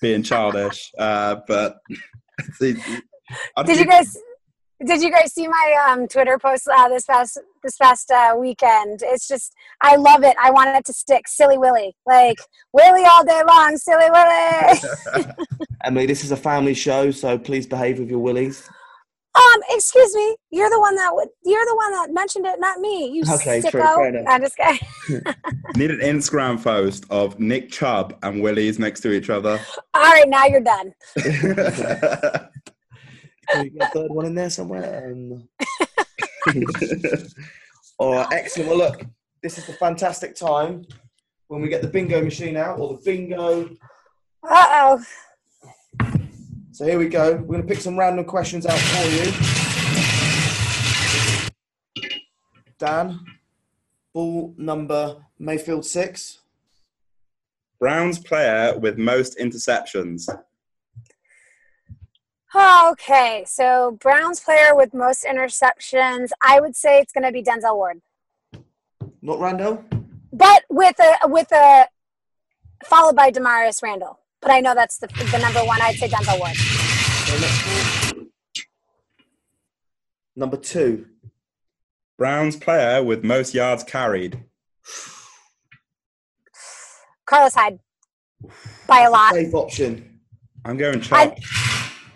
being 0.00 0.22
childish. 0.22 0.92
Uh, 0.98 1.36
but 1.48 1.78
see, 2.54 2.76
I'd 3.56 3.66
Did 3.66 3.78
you 3.80 3.86
guys? 3.86 4.16
Did 4.86 5.02
you 5.02 5.10
guys 5.10 5.32
see 5.32 5.46
my 5.48 5.86
um, 5.88 6.06
Twitter 6.08 6.38
post 6.38 6.68
uh, 6.68 6.88
this 6.88 7.04
past 7.06 7.38
this 7.62 7.76
past 7.76 8.10
uh, 8.10 8.34
weekend? 8.38 9.00
It's 9.02 9.26
just 9.28 9.52
I 9.80 9.96
love 9.96 10.24
it. 10.24 10.36
I 10.42 10.50
want 10.50 10.76
it 10.76 10.84
to 10.86 10.92
stick. 10.92 11.26
Silly 11.28 11.56
Willy, 11.58 11.96
like 12.06 12.36
Willy 12.72 13.04
all 13.04 13.24
day 13.24 13.40
long. 13.46 13.76
Silly 13.76 14.10
Willy. 14.10 15.24
Emily, 15.84 16.06
this 16.06 16.24
is 16.24 16.32
a 16.32 16.36
family 16.36 16.74
show, 16.74 17.10
so 17.10 17.38
please 17.38 17.66
behave 17.66 17.98
with 17.98 18.10
your 18.10 18.18
Willies. 18.18 18.68
um, 19.34 19.60
excuse 19.70 20.14
me. 20.14 20.36
You're 20.50 20.70
the 20.70 20.80
one 20.80 20.94
that 20.96 21.10
would. 21.14 21.28
You're 21.44 21.64
the 21.64 21.76
one 21.76 21.92
that 21.92 22.12
mentioned 22.12 22.46
it, 22.46 22.60
not 22.60 22.78
me. 22.80 23.08
You 23.10 23.22
Okay, 23.34 23.60
sicko. 23.60 23.70
true, 23.70 23.80
fair. 23.80 24.24
I'm 24.28 24.40
just 24.42 24.56
kidding. 24.56 24.78
need 25.76 25.90
an 25.92 26.00
Instagram 26.00 26.62
post 26.62 27.04
of 27.10 27.38
Nick 27.40 27.70
Chubb 27.70 28.16
and 28.22 28.42
Willie's 28.42 28.78
next 28.78 29.00
to 29.00 29.12
each 29.12 29.30
other. 29.30 29.58
All 29.94 30.02
right, 30.02 30.28
now 30.28 30.44
you're 30.46 30.60
done. 30.60 30.92
Can 33.48 33.62
we 33.62 33.70
get 33.70 33.88
a 33.88 33.90
third 33.92 34.10
one 34.10 34.26
in 34.26 34.34
there 34.34 34.50
somewhere? 34.50 35.12
Um, 35.12 35.48
all 37.98 38.14
right, 38.14 38.26
excellent. 38.32 38.68
Well, 38.68 38.78
look, 38.78 39.04
this 39.42 39.58
is 39.58 39.66
the 39.66 39.72
fantastic 39.74 40.34
time 40.34 40.84
when 41.48 41.60
we 41.60 41.68
get 41.68 41.82
the 41.82 41.88
bingo 41.88 42.22
machine 42.22 42.56
out, 42.56 42.78
or 42.78 42.94
the 42.94 43.02
bingo. 43.04 43.70
Uh 44.42 44.98
oh. 45.00 45.04
So 46.72 46.84
here 46.84 46.98
we 46.98 47.08
go. 47.08 47.36
We're 47.36 47.58
going 47.58 47.62
to 47.62 47.68
pick 47.68 47.80
some 47.80 47.96
random 47.96 48.24
questions 48.24 48.66
out 48.66 48.76
for 48.78 49.08
you. 49.08 49.32
Dan, 52.78 53.20
ball 54.12 54.54
number 54.58 55.24
Mayfield 55.38 55.86
six. 55.86 56.40
Browns 57.78 58.18
player 58.18 58.76
with 58.78 58.98
most 58.98 59.38
interceptions. 59.38 60.28
Okay, 62.56 63.44
so 63.46 63.98
Browns 64.00 64.38
player 64.40 64.76
with 64.76 64.94
most 64.94 65.24
interceptions. 65.24 66.28
I 66.40 66.60
would 66.60 66.76
say 66.76 67.00
it's 67.00 67.12
going 67.12 67.24
to 67.24 67.32
be 67.32 67.42
Denzel 67.42 67.74
Ward, 67.74 68.00
Not 69.22 69.40
Randall. 69.40 69.84
but 70.32 70.62
with 70.70 70.96
a 71.00 71.28
with 71.28 71.50
a 71.52 71.86
followed 72.84 73.16
by 73.16 73.30
Damarious 73.32 73.82
Randall. 73.82 74.20
But 74.40 74.52
I 74.52 74.60
know 74.60 74.74
that's 74.74 74.98
the, 74.98 75.08
the 75.08 75.38
number 75.38 75.60
one. 75.64 75.80
I'd 75.82 75.96
say 75.96 76.06
Denzel 76.08 76.38
Ward. 76.38 76.52
Okay, 76.52 77.40
next 77.40 78.14
one. 78.14 78.26
Number 80.36 80.56
two. 80.56 81.06
Browns 82.16 82.54
player 82.56 83.02
with 83.02 83.24
most 83.24 83.54
yards 83.54 83.82
carried. 83.82 84.44
Carlos 87.26 87.54
Hyde 87.54 87.80
by 88.86 89.00
a 89.00 89.10
lot. 89.10 89.32
Safe 89.32 89.52
option. 89.54 90.20
I'm 90.64 90.76
going 90.76 91.00
Chubb. 91.00 91.36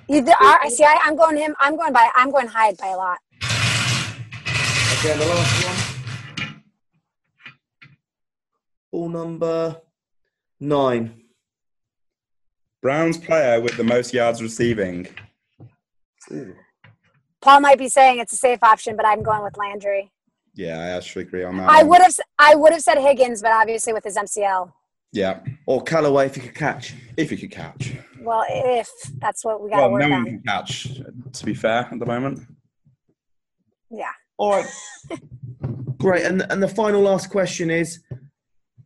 You 0.09 0.23
the, 0.23 0.35
I 0.41 0.69
see. 0.71 0.85
I, 0.85 0.99
I'm 1.05 1.17
going 1.17 1.37
him. 1.37 1.55
I'm 1.61 1.77
going 1.77 1.93
by. 1.93 2.11
I'm 2.17 2.31
going 2.31 2.47
Hyde 2.47 2.77
by 2.79 2.87
a 2.89 2.97
lot. 2.97 3.19
Okay, 3.45 5.17
the 5.17 5.27
last 5.27 5.67
one. 5.67 6.63
Ball 8.91 9.09
number 9.11 9.81
nine. 10.61 11.23
Browns 12.81 13.19
player 13.19 13.61
with 13.61 13.77
the 13.77 13.85
most 13.85 14.15
yards 14.15 14.41
receiving. 14.41 15.09
Paul 17.43 17.61
might 17.61 17.79
be 17.79 17.89
saying 17.89 18.19
it's 18.19 18.33
a 18.33 18.37
safe 18.37 18.63
option, 18.63 18.97
but 18.97 19.05
I'm 19.05 19.23
going 19.23 19.43
with 19.43 19.57
Landry. 19.59 20.11
Yeah, 20.55 20.79
I 20.81 20.89
actually 20.91 21.23
agree 21.27 21.45
on 21.45 21.57
that. 21.59 21.69
I 21.69 21.79
one. 21.83 21.89
would 21.89 22.03
have 22.03 22.15
I 22.39 22.55
would 22.55 22.73
have 22.73 22.83
said 22.83 22.99
Higgins, 22.99 23.43
but 23.43 23.53
obviously 23.53 23.93
with 23.93 24.05
his 24.05 24.17
MCL. 24.17 24.73
Yeah, 25.13 25.41
Or 25.67 25.83
Callaway 25.83 26.27
if 26.27 26.35
he 26.35 26.41
could 26.41 26.55
catch. 26.55 26.95
if 27.17 27.31
he 27.31 27.37
could 27.37 27.51
catch. 27.51 27.95
Well, 28.23 28.45
if 28.49 28.89
that's 29.19 29.45
what 29.45 29.63
we 29.63 29.71
got 29.71 29.77
to 29.77 29.83
Well, 29.83 29.93
work 29.93 30.03
no 30.03 30.11
one 30.11 30.25
can 30.25 30.43
catch. 30.47 31.01
To 31.33 31.45
be 31.45 31.55
fair, 31.55 31.89
at 31.91 31.99
the 31.99 32.07
moment. 32.07 32.41
Yeah. 33.91 34.11
All 34.37 34.53
right. 34.53 34.67
Great. 35.99 36.25
And 36.25 36.43
and 36.51 36.63
the 36.63 36.69
final 36.69 37.03
last 37.03 37.31
question 37.31 37.71
is 37.71 38.01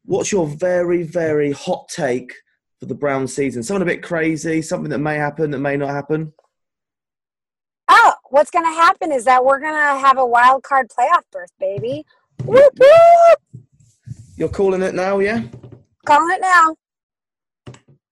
what's 0.05 0.33
your 0.33 0.47
very, 0.47 1.03
very 1.03 1.53
hot 1.53 1.89
take 1.89 2.35
for 2.81 2.87
the 2.87 2.95
Brown 2.95 3.27
season? 3.27 3.63
Something 3.63 3.83
a 3.83 3.93
bit 3.93 4.03
crazy, 4.03 4.63
something 4.63 4.91
that 4.91 4.99
may 4.99 5.17
happen, 5.17 5.51
that 5.51 5.59
may 5.59 5.77
not 5.77 5.91
happen. 5.91 6.33
Oh, 7.89 8.15
what's 8.31 8.51
going 8.51 8.65
to 8.65 8.73
happen 8.73 9.13
is 9.13 9.25
that 9.25 9.45
we're 9.45 9.61
going 9.61 9.75
to 9.75 10.01
have 10.01 10.19
a 10.19 10.27
wild 10.27 10.63
card 10.63 10.89
playoff 10.89 11.23
berth, 11.31 11.53
baby. 11.61 12.05
Whoop, 12.45 12.73
whoop. 12.79 13.65
You're 14.37 14.49
calling 14.49 14.83
it 14.83 14.95
now, 14.95 15.19
yeah? 15.19 15.43
Calling 16.07 16.35
it 16.35 16.41
now. 16.41 16.75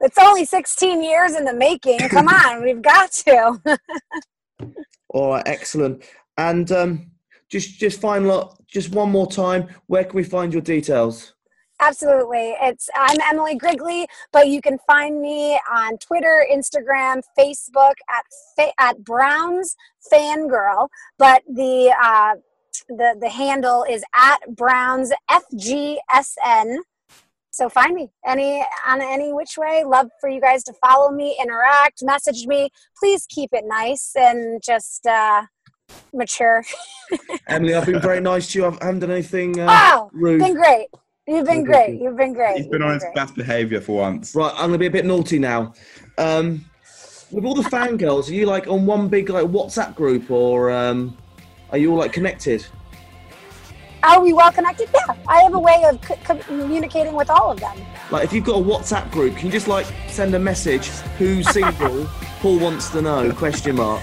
It's 0.01 0.19
only 0.19 0.45
16 0.45 1.03
years 1.03 1.35
in 1.35 1.45
the 1.45 1.55
making. 1.55 1.99
Come 2.09 2.29
on, 2.47 2.63
we've 2.63 2.83
got 2.83 3.13
to. 3.13 3.61
All 5.11 5.31
right, 5.31 5.47
excellent. 5.47 6.05
And 6.37 6.71
um, 6.73 7.11
just 7.51 7.79
just 7.79 8.01
final, 8.01 8.57
just 8.67 8.91
one 8.95 9.11
more 9.11 9.31
time, 9.31 9.69
where 9.87 10.05
can 10.05 10.17
we 10.17 10.25
find 10.25 10.53
your 10.53 10.63
details? 10.63 11.35
Absolutely. 11.81 12.55
It's 12.61 12.91
I'm 12.95 13.17
Emily 13.31 13.59
Grigely, 13.59 14.07
but 14.33 14.49
you 14.49 14.61
can 14.61 14.79
find 14.87 15.21
me 15.21 15.59
on 15.73 15.97
Twitter, 15.99 16.47
Instagram, 16.53 17.23
Facebook 17.39 17.95
at 18.11 18.25
fa- 18.55 18.73
at 18.79 19.03
Browns 19.03 19.77
Fangirl. 20.13 20.89
But 21.19 21.43
the 21.49 21.95
uh, 22.03 22.35
the 22.89 23.17
the 23.19 23.31
handle 23.31 23.85
is 23.89 24.05
at 24.15 24.39
Browns 24.55 25.11
FGSN. 25.31 26.77
So 27.61 27.69
find 27.69 27.95
me 27.95 28.09
any 28.27 28.65
on 28.89 29.03
any 29.03 29.35
which 29.35 29.59
way. 29.59 29.85
Love 29.85 30.09
for 30.19 30.31
you 30.31 30.41
guys 30.41 30.65
to 30.65 30.73
follow 30.83 31.11
me, 31.11 31.37
interact, 31.39 32.03
message 32.03 32.47
me. 32.47 32.71
Please 32.99 33.27
keep 33.29 33.51
it 33.53 33.65
nice 33.67 34.13
and 34.17 34.63
just 34.65 35.07
uh, 35.07 35.43
mature. 36.15 36.65
Emily, 37.47 37.75
I've 37.75 37.85
been 37.85 38.01
very 38.01 38.21
nice 38.33 38.51
to 38.53 38.59
you. 38.61 38.65
I 38.65 38.71
haven't 38.71 39.01
done 39.01 39.11
anything 39.11 39.61
uh, 39.61 39.67
Oh, 39.69 40.11
rude. 40.15 40.39
been 40.41 40.55
great. 40.55 40.87
You've 41.27 41.45
been 41.45 41.65
great. 41.65 42.01
You've 42.01 42.17
been 42.17 42.33
great. 42.33 42.57
He's 42.57 42.67
been 42.67 42.81
You've 42.81 42.89
on 42.89 42.95
his 42.95 43.05
best 43.15 43.35
behaviour 43.35 43.83
for 43.83 43.99
once. 43.99 44.35
Right, 44.35 44.55
I'm 44.55 44.69
gonna 44.69 44.79
be 44.79 44.87
a 44.87 44.91
bit 44.91 45.05
naughty 45.05 45.39
now. 45.39 45.75
Um, 46.17 46.65
with 47.31 47.45
all 47.45 47.55
the 47.55 47.69
fangirls, 47.69 48.31
are 48.31 48.33
you 48.33 48.47
like 48.47 48.69
on 48.69 48.87
one 48.87 49.09
big 49.09 49.29
like 49.29 49.45
WhatsApp 49.45 49.95
group, 49.97 50.31
or 50.31 50.71
um, 50.71 51.15
are 51.73 51.77
you 51.77 51.93
all 51.93 51.99
like 51.99 52.15
connected? 52.15 52.67
Are 54.03 54.21
we 54.23 54.33
well 54.33 54.51
connected? 54.51 54.89
Yeah, 54.95 55.15
I 55.29 55.43
have 55.43 55.55
a 55.55 55.59
way 55.59 55.83
of 55.85 56.03
c- 56.05 56.15
communicating 56.47 57.15
with 57.15 57.29
all 57.29 57.51
of 57.51 57.61
them. 57.61 57.77
Like, 58.11 58.25
if 58.25 58.33
you've 58.33 58.45
got 58.45 58.57
a 58.57 58.65
WhatsApp 58.65 59.11
group, 59.11 59.37
can 59.37 59.47
you 59.47 59.53
just 59.53 59.69
like 59.69 59.87
send 60.09 60.35
a 60.35 60.39
message? 60.39 60.89
Who's 61.19 61.49
single? 61.53 62.07
Paul 62.41 62.59
wants 62.59 62.89
to 62.91 63.03
know. 63.03 63.31
Question 63.33 63.77
mark. 63.77 64.03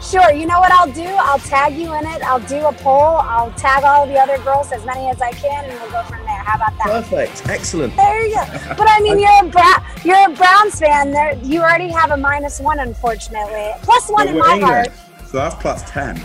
Sure. 0.00 0.30
You 0.32 0.46
know 0.46 0.58
what 0.60 0.72
I'll 0.72 0.90
do? 0.92 1.04
I'll 1.04 1.38
tag 1.38 1.74
you 1.74 1.92
in 1.94 2.06
it. 2.06 2.22
I'll 2.22 2.40
do 2.40 2.64
a 2.66 2.72
poll. 2.72 3.16
I'll 3.16 3.50
tag 3.52 3.82
all 3.84 4.06
the 4.06 4.18
other 4.18 4.38
girls, 4.42 4.70
as 4.72 4.84
many 4.86 5.08
as 5.08 5.20
I 5.20 5.32
can, 5.32 5.64
and 5.64 5.80
we'll 5.80 5.90
go 5.90 6.02
from 6.04 6.20
there. 6.24 6.38
How 6.42 6.56
about 6.56 6.76
that? 6.78 6.86
Perfect. 7.10 7.48
Excellent. 7.48 7.94
There 7.96 8.26
you 8.26 8.34
go. 8.36 8.44
But 8.76 8.86
I 8.88 9.00
mean, 9.00 9.18
you're 9.18 9.44
a 9.44 9.48
Bra- 9.48 9.84
you're 10.04 10.30
a 10.30 10.34
Browns 10.34 10.78
fan. 10.78 11.10
There, 11.12 11.34
you 11.42 11.60
already 11.60 11.88
have 11.88 12.10
a 12.10 12.16
minus 12.16 12.60
one, 12.60 12.78
unfortunately. 12.78 13.72
Plus 13.82 14.08
one 14.10 14.26
But 14.26 14.34
in 14.34 14.38
my 14.40 14.52
English, 14.54 14.68
heart. 14.70 14.88
So 15.28 15.38
that's 15.38 15.54
plus 15.56 15.82
10. 15.90 16.24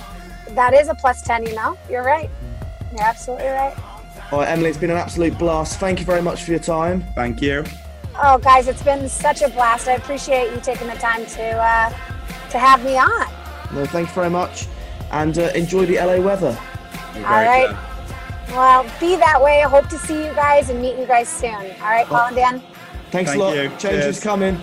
That 0.52 0.74
is 0.74 0.90
a 0.90 0.96
plus 0.96 1.22
ten. 1.22 1.46
You 1.46 1.56
know, 1.56 1.78
you're 1.90 2.04
right. 2.04 2.30
You're 2.92 3.02
absolutely 3.04 3.48
right. 3.48 3.76
All 4.32 4.40
right, 4.40 4.50
Emily, 4.50 4.70
it's 4.70 4.78
been 4.78 4.92
an 4.92 4.98
absolute 4.98 5.38
blast. 5.38 5.80
Thank 5.80 6.00
you 6.00 6.06
very 6.06 6.22
much 6.22 6.44
for 6.44 6.52
your 6.52 6.60
time. 6.60 7.04
Thank 7.16 7.42
you. 7.42 7.64
Oh, 8.22 8.38
guys, 8.38 8.68
it's 8.68 8.84
been 8.84 9.08
such 9.10 9.42
a 9.42 9.50
blast. 9.50 9.88
I 9.88 9.94
appreciate 9.94 10.54
you 10.54 10.60
taking 10.62 10.88
the 10.88 10.96
time 10.96 11.26
to 11.26 11.44
uh, 11.44 11.90
to 12.50 12.60
have 12.60 12.84
me 12.84 12.98
on. 12.98 13.28
No, 13.74 13.86
thank 13.86 14.10
you 14.10 14.14
very 14.14 14.30
much, 14.30 14.68
and 15.12 15.38
uh, 15.38 15.52
enjoy 15.56 15.86
the 15.86 15.96
LA 15.96 16.18
weather. 16.18 16.58
You're 17.16 17.26
All 17.26 17.32
very 17.34 17.48
right. 17.48 17.68
good. 17.70 18.56
Well, 18.56 18.84
be 19.00 19.16
that 19.16 19.42
way. 19.42 19.64
I 19.64 19.70
hope 19.70 19.88
to 19.90 19.98
see 19.98 20.26
you 20.26 20.34
guys 20.34 20.70
and 20.70 20.82
meet 20.82 20.98
you 20.98 21.06
guys 21.06 21.30
soon. 21.30 21.54
All 21.54 21.90
right, 21.90 22.06
Paul 22.06 22.28
and 22.28 22.36
Dan. 22.36 22.64
Thanks 23.12 23.32
Thank 23.32 23.42
a 23.42 23.44
lot. 23.44 23.56
you. 23.56 23.70
Change 23.70 23.82
Cheers. 23.82 24.18
is 24.18 24.24
coming. 24.24 24.56